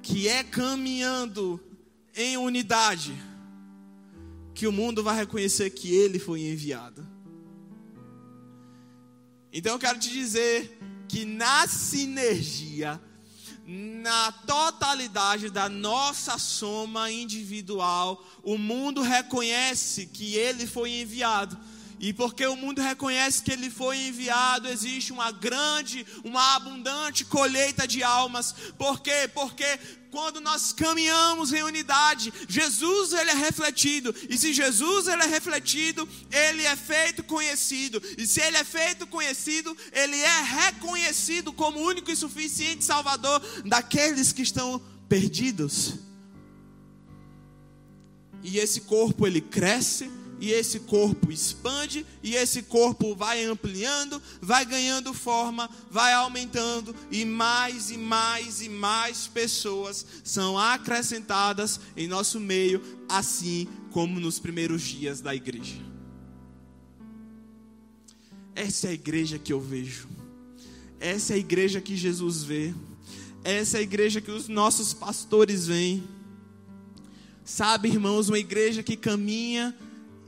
que 0.02 0.26
é 0.26 0.42
caminhando 0.42 1.60
em 2.16 2.36
unidade 2.36 3.14
que 4.52 4.66
o 4.66 4.72
mundo 4.72 5.04
vai 5.04 5.14
reconhecer 5.14 5.70
que 5.70 5.94
ele 5.94 6.18
foi 6.18 6.40
enviado. 6.40 7.06
Então 9.52 9.74
eu 9.74 9.78
quero 9.78 10.00
te 10.00 10.10
dizer 10.10 10.80
que 11.06 11.24
na 11.24 11.64
sinergia 11.68 13.00
na 13.72 14.32
totalidade 14.32 15.48
da 15.48 15.68
nossa 15.68 16.38
soma 16.38 17.08
individual, 17.08 18.26
o 18.42 18.58
mundo 18.58 19.00
reconhece 19.00 20.06
que 20.06 20.34
ele 20.34 20.66
foi 20.66 21.02
enviado. 21.02 21.56
E 22.00 22.14
porque 22.14 22.46
o 22.46 22.56
mundo 22.56 22.80
reconhece 22.80 23.42
que 23.42 23.52
ele 23.52 23.68
foi 23.68 23.98
enviado, 24.08 24.66
existe 24.66 25.12
uma 25.12 25.30
grande, 25.30 26.06
uma 26.24 26.56
abundante 26.56 27.26
colheita 27.26 27.86
de 27.86 28.02
almas. 28.02 28.54
Por 28.78 29.02
quê? 29.02 29.28
Porque 29.34 29.78
quando 30.10 30.40
nós 30.40 30.72
caminhamos 30.72 31.52
em 31.52 31.62
unidade, 31.62 32.32
Jesus 32.48 33.12
ele 33.12 33.32
é 33.32 33.34
refletido. 33.34 34.14
E 34.30 34.38
se 34.38 34.54
Jesus 34.54 35.08
ele 35.08 35.24
é 35.24 35.26
refletido, 35.26 36.08
ele 36.32 36.64
é 36.64 36.74
feito 36.74 37.22
conhecido. 37.22 38.02
E 38.16 38.26
se 38.26 38.40
ele 38.40 38.56
é 38.56 38.64
feito 38.64 39.06
conhecido, 39.06 39.76
ele 39.92 40.16
é 40.16 40.42
reconhecido 40.42 41.52
como 41.52 41.80
único 41.80 42.10
e 42.10 42.16
suficiente 42.16 42.82
Salvador 42.82 43.42
daqueles 43.66 44.32
que 44.32 44.40
estão 44.40 44.80
perdidos. 45.06 45.96
E 48.42 48.56
esse 48.56 48.80
corpo 48.80 49.26
ele 49.26 49.42
cresce 49.42 50.10
e 50.40 50.50
esse 50.50 50.80
corpo 50.80 51.30
expande, 51.30 52.06
e 52.22 52.34
esse 52.34 52.62
corpo 52.62 53.14
vai 53.14 53.44
ampliando, 53.44 54.20
vai 54.40 54.64
ganhando 54.64 55.12
forma, 55.12 55.68
vai 55.90 56.14
aumentando, 56.14 56.96
e 57.10 57.26
mais 57.26 57.90
e 57.90 57.98
mais 57.98 58.62
e 58.62 58.68
mais 58.70 59.26
pessoas 59.26 60.06
são 60.24 60.58
acrescentadas 60.58 61.78
em 61.94 62.08
nosso 62.08 62.40
meio, 62.40 62.82
assim 63.06 63.68
como 63.90 64.18
nos 64.18 64.38
primeiros 64.38 64.80
dias 64.80 65.20
da 65.20 65.34
igreja. 65.34 65.76
Essa 68.54 68.86
é 68.86 68.90
a 68.90 68.94
igreja 68.94 69.38
que 69.38 69.52
eu 69.52 69.60
vejo. 69.60 70.08
Essa 70.98 71.34
é 71.34 71.36
a 71.36 71.38
igreja 71.38 71.80
que 71.82 71.96
Jesus 71.96 72.42
vê. 72.42 72.74
Essa 73.44 73.76
é 73.76 73.80
a 73.80 73.82
igreja 73.82 74.20
que 74.20 74.30
os 74.30 74.48
nossos 74.48 74.94
pastores 74.94 75.66
veem. 75.66 76.02
Sabe, 77.44 77.88
irmãos, 77.88 78.28
uma 78.28 78.38
igreja 78.38 78.82
que 78.82 78.96
caminha 78.96 79.74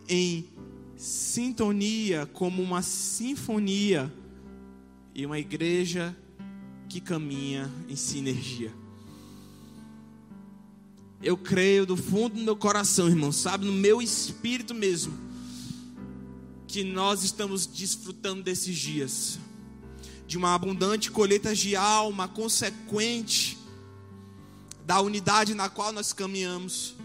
em 0.09 0.49
sintonia, 0.97 2.27
como 2.27 2.63
uma 2.63 2.83
sinfonia, 2.83 4.13
e 5.15 5.27
uma 5.27 5.39
igreja 5.39 6.17
que 6.89 7.01
caminha 7.01 7.71
em 7.89 7.97
sinergia. 7.97 8.73
Eu 11.23 11.37
creio 11.37 11.87
do 11.87 11.97
fundo 11.97 12.35
do 12.37 12.43
meu 12.43 12.57
coração, 12.57 13.09
irmão, 13.09 13.31
sabe, 13.31 13.65
no 13.65 13.73
meu 13.73 14.03
espírito 14.03 14.75
mesmo, 14.75 15.17
que 16.67 16.83
nós 16.83 17.23
estamos 17.23 17.67
desfrutando 17.67 18.43
desses 18.43 18.77
dias, 18.77 19.39
de 20.27 20.37
uma 20.37 20.55
abundante 20.55 21.11
colheita 21.11 21.55
de 21.55 21.77
alma, 21.77 22.27
consequente 22.27 23.59
da 24.85 25.01
unidade 25.01 25.55
na 25.55 25.69
qual 25.69 25.93
nós 25.93 26.13
caminhamos, 26.13 26.97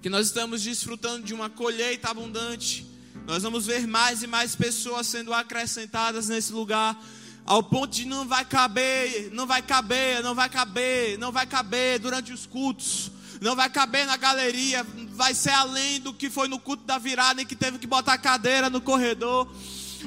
que 0.00 0.08
nós 0.08 0.26
estamos 0.26 0.62
desfrutando 0.62 1.24
de 1.24 1.34
uma 1.34 1.50
colheita 1.50 2.10
abundante. 2.10 2.86
Nós 3.26 3.42
vamos 3.42 3.66
ver 3.66 3.86
mais 3.86 4.22
e 4.22 4.26
mais 4.26 4.54
pessoas 4.54 5.06
sendo 5.06 5.34
acrescentadas 5.34 6.28
nesse 6.28 6.52
lugar, 6.52 6.98
ao 7.44 7.62
ponto 7.62 7.88
de 7.88 8.04
não 8.04 8.26
vai 8.26 8.44
caber, 8.44 9.30
não 9.32 9.46
vai 9.46 9.62
caber, 9.62 10.22
não 10.22 10.34
vai 10.34 10.48
caber, 10.48 11.18
não 11.18 11.32
vai 11.32 11.46
caber 11.46 11.98
durante 11.98 12.32
os 12.32 12.46
cultos, 12.46 13.10
não 13.40 13.56
vai 13.56 13.68
caber 13.70 14.06
na 14.06 14.16
galeria, 14.16 14.86
vai 15.10 15.34
ser 15.34 15.50
além 15.50 16.00
do 16.00 16.12
que 16.12 16.30
foi 16.30 16.46
no 16.46 16.58
culto 16.58 16.84
da 16.84 16.98
virada 16.98 17.42
em 17.42 17.46
que 17.46 17.56
teve 17.56 17.78
que 17.78 17.86
botar 17.86 18.18
cadeira 18.18 18.70
no 18.70 18.80
corredor. 18.80 19.50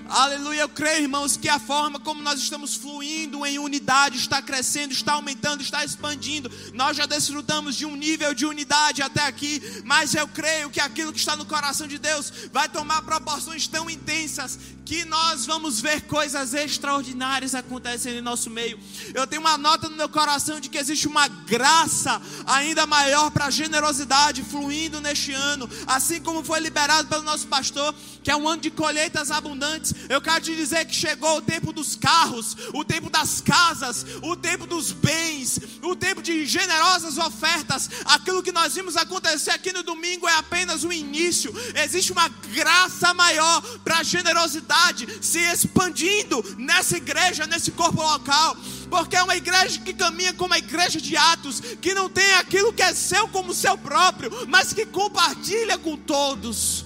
Aleluia, 0.10 0.62
eu 0.62 0.70
creio, 0.70 1.04
irmãos, 1.04 1.36
que 1.38 1.50
a 1.50 1.60
forma 1.60 2.00
como 2.00 2.22
nós 2.22 2.40
estamos 2.40 2.76
fluindo 2.76 3.46
em 3.46 3.60
unidade 3.60 4.18
está 4.18 4.42
crescendo, 4.42 4.94
está 4.94 5.14
aumentando, 5.14 5.62
está 5.62 5.84
expandindo. 5.84 6.52
Nós 6.74 6.98
já 6.98 7.06
desfrutamos 7.06 7.76
de 7.76 7.86
um 7.86 7.96
nível 7.96 8.34
de 8.34 8.46
unidade 8.46 9.02
até 9.02 9.26
aqui, 9.26 9.62
mas 9.84 10.14
eu 10.14 10.28
creio 10.28 10.70
que 10.70 10.80
aquilo 10.80 11.12
que 11.12 11.20
está 11.20 11.36
no 11.36 11.46
coração 11.46 11.88
de 11.88 11.98
Deus 11.98 12.32
vai 12.52 12.70
tomar 12.70 13.02
proporções 13.02 13.68
tão 13.68 13.90
intensas 13.90 14.60
que 14.86 15.06
nós 15.06 15.46
vamos 15.46 15.80
ver 15.80 16.02
coisas 16.02 16.54
extraordinárias 16.54 17.56
acontecendo 17.56 18.18
em 18.18 18.22
nosso 18.22 18.50
meio. 18.50 18.78
Eu 19.14 19.26
tenho 19.26 19.42
uma 19.42 19.58
nota 19.58 19.88
no 19.88 19.96
meu 19.96 20.10
coração 20.10 20.60
de 20.60 20.68
que 20.68 20.78
existe 20.78 21.08
uma 21.08 21.30
graça 21.30 22.22
ainda 22.46 22.86
maior 22.86 23.32
para 23.32 23.46
a 23.46 23.50
generosidade 23.50 24.44
fluindo 24.44 25.00
neste 25.00 25.32
ano, 25.32 25.70
assim 25.88 26.20
como 26.22 26.44
foi 26.44 26.60
liberado 26.60 27.08
pelo 27.08 27.22
nosso 27.22 27.48
pastor, 27.48 27.96
que 28.22 28.30
é 28.30 28.36
um 28.36 28.48
ano 28.48 28.62
de 28.62 28.70
colheitas 28.70 29.32
abundantes. 29.32 29.81
Eu 30.10 30.22
quero 30.22 30.42
te 30.42 30.56
dizer 30.56 30.86
que 30.86 30.96
chegou 30.96 31.38
o 31.38 31.42
tempo 31.42 31.72
dos 31.72 31.96
carros, 31.96 32.56
o 32.74 32.84
tempo 32.84 33.10
das 33.10 33.42
casas, 33.42 34.06
o 34.22 34.36
tempo 34.36 34.66
dos 34.66 34.92
bens, 34.92 35.60
o 35.82 35.96
tempo 35.96 36.22
de 36.22 36.46
generosas 36.46 37.18
ofertas. 37.18 37.90
Aquilo 38.06 38.44
que 38.44 38.52
nós 38.52 38.76
vimos 38.76 38.96
acontecer 38.98 39.52
aqui 39.52 39.72
no 39.72 39.84
domingo 39.84 40.28
é 40.28 40.36
apenas 40.36 40.84
o 40.84 40.92
início. 40.92 41.54
Existe 41.76 42.12
uma 42.12 42.28
graça 42.28 43.14
maior 43.14 43.62
para 43.84 44.00
a 44.00 44.04
generosidade 44.04 45.08
se 45.22 45.40
expandindo 45.40 46.44
nessa 46.58 46.98
igreja, 46.98 47.48
nesse 47.48 47.72
corpo 47.72 48.02
local, 48.02 48.56
porque 48.90 49.16
é 49.16 49.24
uma 49.24 49.36
igreja 49.36 49.80
que 49.80 49.94
caminha 49.94 50.34
como 50.34 50.54
a 50.54 50.58
igreja 50.58 51.00
de 51.00 51.16
Atos, 51.16 51.62
que 51.82 51.94
não 51.94 52.10
tem 52.10 52.34
aquilo 52.36 52.74
que 52.74 52.82
é 52.82 52.94
seu 52.94 53.28
como 53.28 53.54
seu 53.54 53.78
próprio, 53.78 54.32
mas 54.48 54.74
que 54.74 54.86
compartilha 54.86 55.78
com 55.78 55.96
todos, 55.98 56.86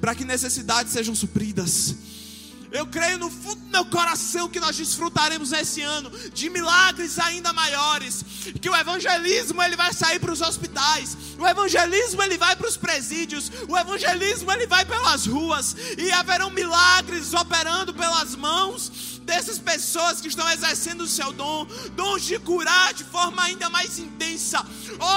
para 0.00 0.14
que 0.14 0.24
necessidades 0.24 0.92
sejam 0.92 1.14
supridas. 1.14 2.07
Eu 2.70 2.86
creio 2.86 3.18
no 3.18 3.30
fundo 3.30 3.56
do 3.56 3.70
meu 3.70 3.84
coração 3.86 4.48
que 4.48 4.60
nós 4.60 4.76
desfrutaremos 4.76 5.52
esse 5.52 5.80
ano 5.82 6.10
de 6.32 6.50
milagres 6.50 7.18
ainda 7.18 7.52
maiores, 7.52 8.24
que 8.60 8.68
o 8.68 8.76
evangelismo 8.76 9.62
ele 9.62 9.76
vai 9.76 9.92
sair 9.92 10.18
para 10.18 10.32
os 10.32 10.40
hospitais, 10.40 11.16
o 11.38 11.46
evangelismo 11.46 12.22
ele 12.22 12.36
vai 12.36 12.54
para 12.56 12.68
os 12.68 12.76
presídios, 12.76 13.50
o 13.68 13.76
evangelismo 13.76 14.52
ele 14.52 14.66
vai 14.66 14.84
pelas 14.84 15.26
ruas 15.26 15.74
e 15.96 16.10
haverão 16.12 16.50
milagres 16.50 17.32
operando 17.32 17.94
pelas 17.94 18.34
mãos 18.34 19.17
dessas 19.28 19.58
pessoas 19.58 20.22
que 20.22 20.28
estão 20.28 20.48
exercendo 20.50 21.02
o 21.02 21.06
seu 21.06 21.34
dom, 21.34 21.66
dons 21.94 22.24
de 22.24 22.38
curar 22.38 22.94
de 22.94 23.04
forma 23.04 23.42
ainda 23.42 23.68
mais 23.68 23.98
intensa, 23.98 24.64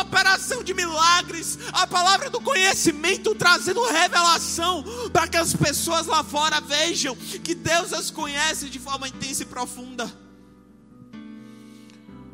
operação 0.02 0.62
de 0.62 0.74
milagres, 0.74 1.58
a 1.72 1.88
palavra 1.88 2.30
do 2.30 2.42
conhecimento 2.42 3.34
trazendo 3.34 3.82
revelação 3.86 4.84
para 5.14 5.30
que 5.30 5.38
as 5.38 5.54
pessoas 5.54 6.08
lá 6.08 6.26
fora 6.26 6.60
vejam 6.60 7.16
que 7.16 7.56
Deus 7.56 7.94
as 7.94 8.12
conhece 8.12 8.70
de 8.70 8.80
forma 8.80 9.08
intensa 9.08 9.44
e 9.44 9.46
profunda. 9.46 10.12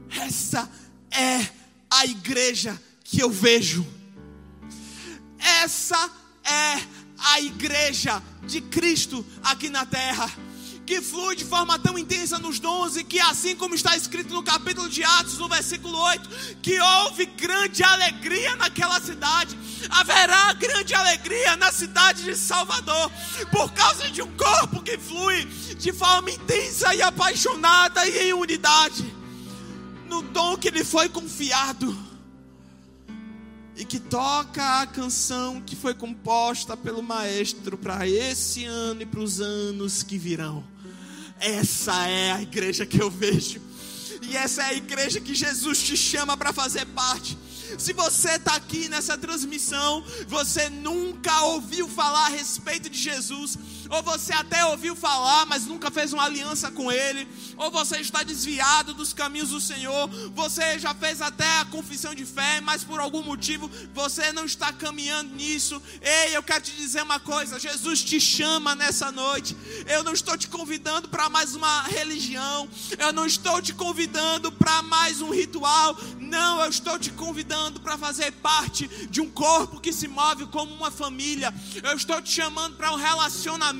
Essa 0.09 0.67
é 1.11 1.47
a 1.91 2.05
igreja 2.07 2.81
que 3.03 3.21
eu 3.21 3.29
vejo. 3.29 3.85
Essa 5.37 6.09
é 6.43 6.81
a 7.19 7.39
igreja 7.39 8.21
de 8.47 8.61
Cristo 8.61 9.23
aqui 9.43 9.69
na 9.69 9.85
terra 9.85 10.46
que 10.87 11.01
flui 11.01 11.35
de 11.35 11.43
forma 11.43 11.77
tão 11.77 11.99
intensa 11.99 12.39
nos 12.39 12.59
dons, 12.59 12.95
e 12.95 13.03
que, 13.03 13.19
assim 13.19 13.57
como 13.57 13.75
está 13.75 13.97
escrito 13.97 14.33
no 14.33 14.41
capítulo 14.41 14.87
de 14.87 15.03
Atos, 15.03 15.37
no 15.37 15.49
versículo 15.49 15.97
8, 15.97 16.29
que 16.61 16.79
houve 16.79 17.25
grande 17.25 17.83
alegria 17.83 18.55
naquela 18.55 18.97
cidade, 19.01 19.57
haverá 19.89 20.53
grande 20.53 20.93
alegria 20.93 21.57
na 21.57 21.73
cidade 21.73 22.23
de 22.23 22.37
Salvador, 22.37 23.11
por 23.51 23.73
causa 23.73 24.09
de 24.09 24.21
um 24.21 24.37
corpo 24.37 24.81
que 24.81 24.97
flui 24.97 25.43
de 25.77 25.91
forma 25.91 26.31
intensa 26.31 26.95
e 26.95 27.01
apaixonada 27.01 28.07
e 28.07 28.29
em 28.29 28.33
unidade, 28.33 29.13
no 30.07 30.21
dom 30.21 30.55
que 30.55 30.69
lhe 30.69 30.85
foi 30.85 31.09
confiado 31.09 32.07
e 33.75 33.83
que 33.83 33.99
toca 33.99 34.81
a 34.81 34.87
canção 34.87 35.61
que 35.61 35.75
foi 35.75 35.93
composta 35.93 36.77
pelo 36.77 37.03
maestro 37.03 37.77
para 37.77 38.07
esse 38.07 38.63
ano 38.63 39.01
e 39.01 39.05
para 39.05 39.19
os 39.19 39.41
anos 39.41 40.01
que 40.01 40.17
virão. 40.17 40.76
Essa 41.39 42.07
é 42.07 42.31
a 42.31 42.41
igreja 42.41 42.85
que 42.85 43.01
eu 43.01 43.09
vejo. 43.09 43.61
E 44.21 44.35
essa 44.35 44.63
é 44.63 44.65
a 44.65 44.73
igreja 44.73 45.21
que 45.21 45.33
Jesus 45.33 45.81
te 45.83 45.95
chama 45.95 46.35
para 46.35 46.51
fazer 46.51 46.85
parte. 46.87 47.37
Se 47.77 47.93
você 47.93 48.31
está 48.31 48.55
aqui 48.55 48.87
nessa 48.87 49.17
transmissão, 49.17 50.03
você 50.27 50.69
nunca 50.69 51.41
ouviu 51.43 51.87
falar 51.87 52.27
a 52.27 52.29
respeito 52.29 52.89
de 52.89 52.97
Jesus, 52.97 53.57
ou 53.89 54.03
você 54.03 54.33
até 54.33 54.65
ouviu 54.65 54.95
falar, 54.95 55.45
mas 55.45 55.65
nunca 55.65 55.89
fez 55.91 56.13
uma 56.13 56.23
aliança 56.23 56.71
com 56.71 56.91
Ele, 56.91 57.27
ou 57.57 57.71
você 57.71 57.97
está 57.97 58.23
desviado 58.23 58.93
dos 58.93 59.13
caminhos 59.13 59.49
do 59.49 59.61
Senhor, 59.61 60.09
você 60.33 60.79
já 60.79 60.93
fez 60.93 61.21
até 61.21 61.59
a 61.59 61.65
confissão 61.65 62.13
de 62.13 62.25
fé, 62.25 62.61
mas 62.61 62.83
por 62.83 62.99
algum 62.99 63.23
motivo 63.23 63.69
você 63.93 64.31
não 64.31 64.45
está 64.45 64.71
caminhando 64.73 65.35
nisso. 65.35 65.81
Ei, 66.01 66.35
eu 66.35 66.43
quero 66.43 66.63
te 66.63 66.75
dizer 66.75 67.01
uma 67.03 67.19
coisa: 67.19 67.59
Jesus 67.59 68.03
te 68.03 68.19
chama 68.19 68.75
nessa 68.75 69.11
noite. 69.11 69.55
Eu 69.87 70.03
não 70.03 70.13
estou 70.13 70.37
te 70.37 70.47
convidando 70.47 71.07
para 71.07 71.29
mais 71.29 71.55
uma 71.55 71.83
religião, 71.83 72.67
eu 72.97 73.11
não 73.13 73.25
estou 73.25 73.61
te 73.61 73.73
convidando 73.73 74.51
para 74.51 74.81
mais 74.81 75.21
um 75.21 75.29
ritual, 75.29 75.97
não, 76.19 76.61
eu 76.61 76.69
estou 76.69 76.99
te 76.99 77.11
convidando 77.11 77.79
para 77.79 77.97
fazer 77.97 78.31
parte 78.33 78.87
de 79.07 79.21
um 79.21 79.29
corpo 79.29 79.79
que 79.79 79.93
se 79.93 80.07
move 80.07 80.47
como 80.47 80.73
uma 80.73 80.91
família. 80.91 81.53
Eu 81.83 81.95
estou 81.95 82.21
te 82.21 82.31
chamando 82.31 82.75
para 82.75 82.91
um 82.91 82.95
relacionamento, 82.95 83.76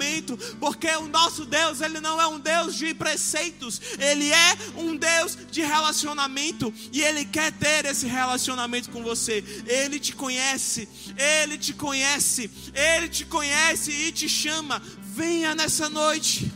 porque 0.59 0.89
o 0.97 1.07
nosso 1.07 1.45
Deus, 1.45 1.81
ele 1.81 1.99
não 1.99 2.21
é 2.21 2.27
um 2.27 2.39
Deus 2.39 2.75
de 2.75 2.93
preceitos, 2.93 3.81
ele 3.99 4.31
é 4.31 4.57
um 4.77 4.95
Deus 4.95 5.37
de 5.51 5.61
relacionamento 5.61 6.73
e 6.91 7.01
ele 7.01 7.25
quer 7.25 7.51
ter 7.51 7.85
esse 7.85 8.05
relacionamento 8.05 8.89
com 8.89 9.03
você. 9.03 9.43
Ele 9.65 9.99
te 9.99 10.15
conhece, 10.15 10.87
ele 11.17 11.57
te 11.57 11.73
conhece, 11.73 12.49
ele 12.73 13.09
te 13.09 13.25
conhece 13.25 13.91
e 13.91 14.11
te 14.11 14.29
chama. 14.29 14.81
Venha 15.15 15.55
nessa 15.55 15.89
noite. 15.89 16.51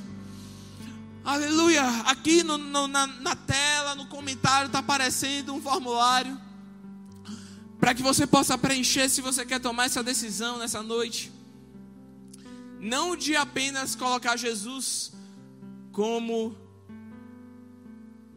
Aleluia. 1.24 1.84
Aqui 2.06 2.44
no, 2.44 2.58
no, 2.58 2.88
na, 2.88 3.08
na 3.08 3.36
tela, 3.36 3.96
no 3.96 4.08
comentário, 4.08 4.68
está 4.68 4.80
aparecendo 4.80 5.54
um 5.54 5.62
formulário. 5.62 6.40
Para 7.80 7.96
que 7.96 8.04
você 8.04 8.28
possa 8.28 8.58
preencher 8.58 9.10
se 9.10 9.22
você 9.22 9.46
quer 9.46 9.60
tomar 9.60 9.86
essa 9.86 10.04
decisão 10.04 10.60
nessa 10.60 10.84
noite. 10.84 11.32
Não 12.82 13.16
de 13.16 13.36
apenas 13.36 13.96
colocar 13.96 14.36
Jesus 14.36 15.14
como 15.94 16.58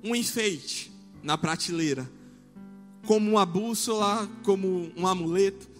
um 0.04 0.14
enfeite 0.14 0.92
na 1.22 1.36
prateleira, 1.36 2.08
como 3.06 3.30
uma 3.32 3.46
bússola, 3.46 4.28
como 4.44 4.92
um 4.96 5.06
amuleto 5.06 5.74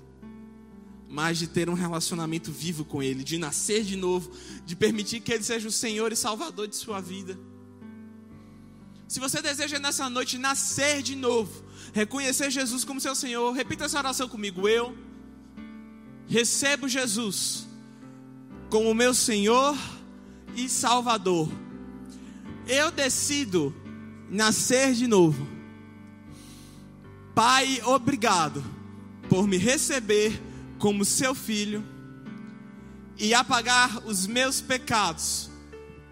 mas 1.15 1.39
de 1.39 1.47
ter 1.47 1.71
um 1.71 1.75
relacionamento 1.75 2.51
vivo 2.51 2.85
com 2.85 3.01
Ele, 3.01 3.23
de 3.23 3.39
nascer 3.39 3.85
de 3.85 3.95
novo, 3.95 4.33
de 4.67 4.75
permitir 4.75 5.21
que 5.21 5.33
Ele 5.33 5.45
seja 5.45 5.69
o 5.69 5.71
Senhor 5.71 6.11
e 6.11 6.17
Salvador 6.17 6.67
de 6.67 6.75
sua 6.75 7.01
vida. 7.01 7.39
Se 9.07 9.21
você 9.21 9.41
deseja 9.41 9.79
nessa 9.79 10.11
noite 10.11 10.39
nascer 10.39 11.03
de 11.03 11.15
novo, 11.15 11.65
reconhecer 11.93 12.51
Jesus 12.51 12.83
como 12.83 13.01
seu 13.01 13.15
Senhor, 13.15 13.53
repita 13.53 13.85
essa 13.85 13.97
oração 13.97 14.29
comigo. 14.29 14.69
Eu 14.69 14.99
recebo 16.27 16.89
Jesus 16.89 17.64
como 18.75 18.93
meu 18.93 19.15
Senhor 19.15 19.79
e 20.57 20.69
Salvador. 20.69 21.49
Eu 22.67 22.91
decido 22.91 23.73
nascer 24.29 24.95
de 24.95 25.07
novo. 25.07 25.47
Pai, 27.37 27.81
obrigado 27.85 28.65
por 29.29 29.47
me 29.47 29.59
receber 29.59 30.43
como 30.77 31.05
seu 31.05 31.37
filho 31.37 31.85
e 33.17 33.33
apagar 33.33 34.05
os 34.09 34.27
meus 34.27 34.61
pecados 34.61 35.49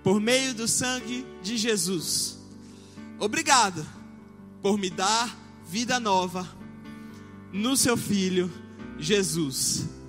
por 0.04 0.20
meio 0.20 0.54
do 0.54 0.68
sangue 0.68 1.26
de 1.42 1.56
Jesus. 1.56 2.38
Obrigado 3.18 3.84
por 4.62 4.78
me 4.78 4.88
dar 4.88 5.36
vida 5.66 5.98
nova 5.98 6.48
no 7.52 7.76
seu 7.76 7.96
filho 7.96 8.48
Jesus. 9.00 10.01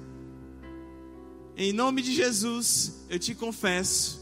Em 1.55 1.71
nome 1.71 2.01
de 2.01 2.13
Jesus, 2.13 3.05
eu 3.09 3.19
te 3.19 3.35
confesso. 3.35 4.21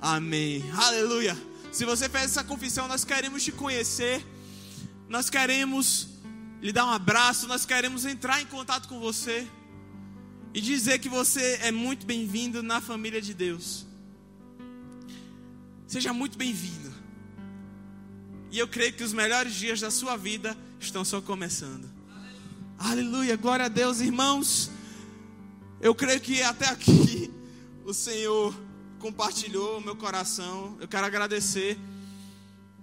Amém. 0.00 0.64
Aleluia. 0.72 1.36
Se 1.72 1.84
você 1.84 2.08
fez 2.08 2.24
essa 2.24 2.44
confissão, 2.44 2.86
nós 2.86 3.04
queremos 3.04 3.42
te 3.42 3.50
conhecer. 3.50 4.24
Nós 5.08 5.28
queremos 5.28 6.08
lhe 6.60 6.72
dar 6.72 6.84
um 6.84 6.90
abraço, 6.90 7.46
nós 7.46 7.64
queremos 7.64 8.04
entrar 8.04 8.42
em 8.42 8.46
contato 8.46 8.88
com 8.88 9.00
você 9.00 9.46
e 10.52 10.60
dizer 10.60 10.98
que 10.98 11.08
você 11.08 11.58
é 11.62 11.70
muito 11.70 12.04
bem-vindo 12.04 12.62
na 12.62 12.80
família 12.80 13.20
de 13.20 13.32
Deus. 13.32 13.86
Seja 15.86 16.12
muito 16.12 16.36
bem-vindo. 16.36 16.92
E 18.50 18.58
eu 18.58 18.68
creio 18.68 18.92
que 18.92 19.02
os 19.02 19.12
melhores 19.12 19.54
dias 19.54 19.80
da 19.80 19.90
sua 19.90 20.16
vida 20.16 20.56
estão 20.78 21.04
só 21.04 21.20
começando. 21.20 21.88
Aleluia, 22.78 23.36
glória 23.36 23.66
a 23.66 23.68
Deus, 23.68 24.00
irmãos. 24.00 24.70
Eu 25.80 25.94
creio 25.94 26.20
que 26.20 26.42
até 26.42 26.66
aqui 26.66 27.32
o 27.84 27.94
Senhor 27.94 28.52
compartilhou 28.98 29.78
o 29.78 29.80
meu 29.80 29.94
coração. 29.94 30.76
Eu 30.80 30.88
quero 30.88 31.06
agradecer 31.06 31.78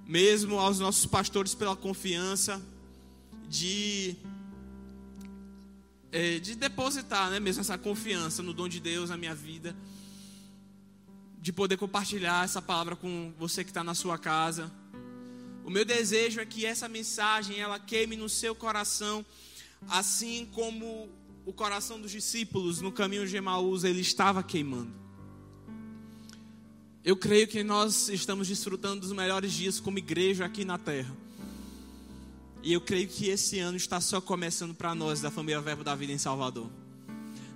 mesmo 0.08 0.58
aos 0.58 0.80
nossos 0.80 1.06
pastores 1.06 1.54
pela 1.54 1.76
confiança 1.76 2.62
de 3.50 4.16
é, 6.10 6.40
de 6.40 6.56
depositar, 6.56 7.30
né, 7.30 7.38
mesmo 7.38 7.60
essa 7.60 7.78
confiança 7.78 8.42
no 8.42 8.54
dom 8.54 8.70
de 8.70 8.80
Deus 8.80 9.10
na 9.10 9.18
minha 9.18 9.36
vida 9.36 9.76
de 11.42 11.52
poder 11.52 11.76
compartilhar 11.76 12.46
essa 12.46 12.62
palavra 12.62 12.96
com 12.96 13.34
você 13.38 13.64
que 13.66 13.72
está 13.72 13.84
na 13.84 13.94
sua 13.94 14.18
casa. 14.18 14.72
O 15.66 15.70
meu 15.70 15.84
desejo 15.84 16.40
é 16.40 16.46
que 16.46 16.66
essa 16.66 16.88
mensagem 16.88 17.60
ela 17.60 17.78
queime 17.78 18.16
no 18.16 18.30
seu 18.30 18.56
coração, 18.56 19.26
assim 19.90 20.48
como 20.54 21.10
o 21.46 21.54
coração 21.54 22.02
dos 22.02 22.12
discípulos 22.12 22.82
no 22.82 22.92
caminho 22.92 23.28
de 23.28 23.36
Emaús 23.36 23.84
ele 23.84 24.02
estava 24.02 24.42
queimando. 24.42 24.92
Eu 27.04 27.16
creio 27.16 27.48
que 27.48 27.64
nós 27.64 28.10
estamos 28.10 28.48
desfrutando 28.48 29.02
dos 29.02 29.12
melhores 29.12 29.54
dias 29.54 29.80
como 29.80 30.00
igreja 30.00 30.44
aqui 30.46 30.66
na 30.66 30.78
terra. 30.78 31.16
E 32.64 32.74
eu 32.74 32.82
creio 32.82 33.08
que 33.08 33.30
esse 33.30 33.60
ano 33.60 33.78
está 33.78 34.02
só 34.02 34.20
começando 34.20 34.74
para 34.74 34.96
nós 34.96 35.22
da 35.22 35.30
família 35.30 35.62
Verbo 35.62 35.84
da 35.84 35.94
Vida 35.94 36.12
em 36.12 36.18
Salvador 36.18 36.68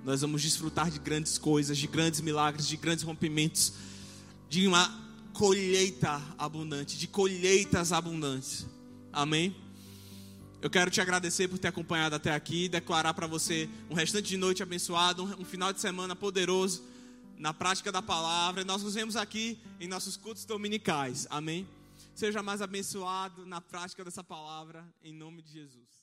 nós 0.03 0.21
vamos 0.21 0.41
desfrutar 0.41 0.89
de 0.89 0.99
grandes 0.99 1.37
coisas, 1.37 1.77
de 1.77 1.87
grandes 1.87 2.21
milagres, 2.21 2.67
de 2.67 2.77
grandes 2.77 3.03
rompimentos, 3.03 3.73
de 4.49 4.67
uma 4.67 4.91
colheita 5.33 6.21
abundante, 6.37 6.97
de 6.97 7.07
colheitas 7.07 7.91
abundantes. 7.91 8.65
Amém? 9.11 9.55
Eu 10.61 10.69
quero 10.69 10.91
te 10.91 10.99
agradecer 10.99 11.47
por 11.47 11.57
ter 11.57 11.69
acompanhado 11.69 12.15
até 12.15 12.33
aqui, 12.33 12.67
declarar 12.67 13.13
para 13.13 13.25
você 13.25 13.69
um 13.89 13.93
restante 13.93 14.27
de 14.27 14.35
noite 14.35 14.61
abençoado, 14.61 15.23
um 15.39 15.45
final 15.45 15.71
de 15.71 15.79
semana 15.79 16.17
poderoso 16.17 16.83
na 17.37 17.53
prática 17.53 17.93
da 17.93 18.01
palavra. 18.01 18.65
Nós 18.65 18.83
nos 18.83 18.93
vemos 18.95 19.15
aqui 19.15 19.57
em 19.79 19.87
nossos 19.87 20.17
cultos 20.17 20.43
dominicais. 20.43 21.25
Amém? 21.29 21.65
Seja 22.13 22.43
mais 22.43 22.61
abençoado 22.61 23.45
na 23.45 23.61
prática 23.61 24.03
dessa 24.03 24.21
palavra, 24.21 24.85
em 25.01 25.13
nome 25.13 25.41
de 25.41 25.53
Jesus. 25.53 25.98